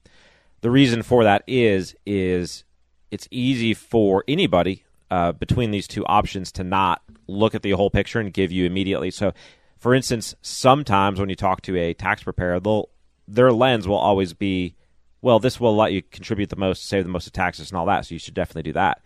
The 0.62 0.70
reason 0.70 1.02
for 1.02 1.24
that 1.24 1.44
is 1.48 1.96
is 2.06 2.64
it's 3.10 3.28
easy 3.32 3.74
for 3.74 4.24
anybody 4.28 4.84
uh, 5.12 5.32
between 5.32 5.72
these 5.72 5.88
two 5.88 6.06
options 6.06 6.52
to 6.54 6.64
not 6.64 7.02
look 7.28 7.56
at 7.56 7.62
the 7.62 7.72
whole 7.72 7.90
picture 7.90 8.20
and 8.20 8.34
give 8.34 8.52
you 8.52 8.66
immediately. 8.66 9.12
So, 9.12 9.34
for 9.78 9.94
instance, 9.94 10.36
sometimes 10.42 11.20
when 11.20 11.30
you 11.30 11.36
talk 11.36 11.62
to 11.64 11.78
a 11.78 11.94
tax 11.94 12.24
preparer, 12.24 12.60
they'll 12.60 12.90
their 13.30 13.52
lens 13.52 13.88
will 13.88 13.98
always 13.98 14.34
be, 14.34 14.76
well, 15.22 15.40
this 15.40 15.60
will 15.60 15.76
let 15.76 15.94
you 15.94 16.02
contribute 16.02 16.50
the 16.50 16.56
most, 16.56 16.88
save 16.88 17.04
the 17.04 17.12
most 17.12 17.28
of 17.28 17.34
taxes, 17.34 17.70
and 17.70 17.78
all 17.78 17.86
that. 17.86 18.06
So 18.06 18.16
you 18.16 18.20
should 18.20 18.34
definitely 18.34 18.64
do 18.64 18.74
that. 18.74 19.02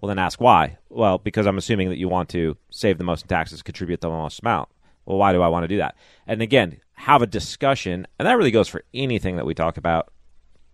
Well, 0.00 0.08
then 0.08 0.18
ask 0.18 0.40
why. 0.40 0.78
Well, 0.90 1.18
because 1.18 1.46
I'm 1.46 1.58
assuming 1.58 1.88
that 1.88 1.98
you 1.98 2.08
want 2.08 2.28
to 2.30 2.56
save 2.70 2.98
the 2.98 3.04
most 3.04 3.22
in 3.22 3.28
taxes, 3.28 3.62
contribute 3.62 4.00
the 4.00 4.10
most 4.10 4.40
amount. 4.40 4.68
Well, 5.06 5.18
why 5.18 5.32
do 5.32 5.42
I 5.42 5.48
want 5.48 5.64
to 5.64 5.68
do 5.68 5.78
that? 5.78 5.96
And 6.26 6.40
again, 6.40 6.78
have 6.92 7.22
a 7.22 7.26
discussion, 7.26 8.06
and 8.18 8.28
that 8.28 8.36
really 8.36 8.50
goes 8.50 8.68
for 8.68 8.84
anything 8.94 9.36
that 9.36 9.46
we 9.46 9.54
talk 9.54 9.76
about 9.76 10.12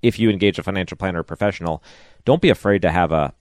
if 0.03 0.19
you 0.19 0.31
engage 0.31 0.59
a 0.59 0.63
financial 0.63 0.97
planner 0.97 1.21
or 1.21 1.23
professional, 1.23 1.83
don't 2.25 2.43
be 2.43 2.51
afraid 2.51 2.83
to 2.83 2.91
have 2.91 3.13
a, 3.13 3.33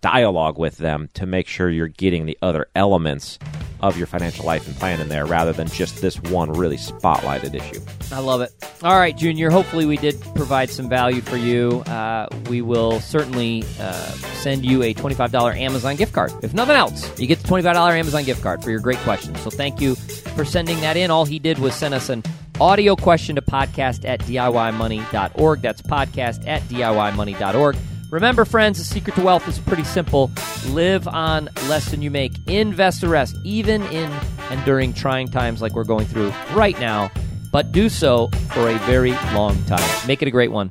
dialogue 0.00 0.58
with 0.58 0.76
them 0.78 1.08
to 1.14 1.26
make 1.26 1.48
sure 1.48 1.68
you're 1.68 1.88
getting 1.88 2.24
the 2.24 2.38
other 2.40 2.68
elements 2.76 3.36
of 3.80 3.98
your 3.98 4.06
financial 4.06 4.46
life 4.46 4.66
and 4.68 4.76
plan 4.76 5.00
in 5.00 5.08
there 5.08 5.26
rather 5.26 5.52
than 5.52 5.66
just 5.66 6.00
this 6.00 6.20
one 6.22 6.52
really 6.52 6.76
spotlighted 6.76 7.52
issue. 7.52 7.80
I 8.12 8.20
love 8.20 8.40
it. 8.42 8.52
All 8.84 8.96
right, 8.96 9.16
Junior. 9.16 9.50
Hopefully, 9.50 9.84
we 9.84 9.96
did 9.96 10.20
provide 10.36 10.70
some 10.70 10.88
value 10.88 11.20
for 11.20 11.36
you. 11.36 11.80
Uh, 11.80 12.28
we 12.48 12.62
will 12.62 13.00
certainly 13.00 13.64
uh, 13.80 14.10
send 14.38 14.64
you 14.64 14.84
a 14.84 14.94
$25 14.94 15.56
Amazon 15.56 15.96
gift 15.96 16.12
card. 16.12 16.32
If 16.42 16.54
nothing 16.54 16.76
else, 16.76 17.18
you 17.18 17.26
get 17.26 17.40
the 17.40 17.48
$25 17.48 17.74
Amazon 17.74 18.22
gift 18.22 18.42
card 18.42 18.62
for 18.62 18.70
your 18.70 18.80
great 18.80 18.98
questions. 18.98 19.40
So 19.40 19.50
thank 19.50 19.80
you 19.80 19.96
for 19.96 20.44
sending 20.44 20.80
that 20.80 20.96
in. 20.96 21.10
All 21.10 21.24
he 21.24 21.40
did 21.40 21.58
was 21.58 21.74
send 21.74 21.92
us 21.92 22.08
an 22.08 22.22
audio 22.60 22.96
question 22.96 23.36
to 23.36 23.42
podcast 23.42 24.04
at 24.04 24.20
DIYmoney.org. 24.20 25.60
That's 25.60 25.82
podcast 25.82 26.46
at 26.46 26.62
DIYmoney.org. 26.62 27.76
Remember, 28.10 28.44
friends, 28.44 28.78
the 28.78 28.84
secret 28.84 29.16
to 29.16 29.22
wealth 29.22 29.46
is 29.48 29.58
pretty 29.58 29.84
simple. 29.84 30.30
Live 30.68 31.08
on 31.08 31.48
less 31.68 31.90
than 31.90 32.02
you 32.02 32.10
make. 32.10 32.32
Invest 32.46 33.00
the 33.00 33.08
rest, 33.08 33.36
even 33.44 33.82
in 33.84 34.10
and 34.50 34.64
during 34.64 34.92
trying 34.92 35.28
times 35.28 35.60
like 35.60 35.72
we're 35.72 35.84
going 35.84 36.06
through 36.06 36.32
right 36.52 36.78
now, 36.78 37.10
but 37.52 37.72
do 37.72 37.88
so 37.88 38.28
for 38.50 38.68
a 38.68 38.78
very 38.80 39.12
long 39.34 39.62
time. 39.64 40.06
Make 40.06 40.22
it 40.22 40.28
a 40.28 40.30
great 40.30 40.52
one. 40.52 40.70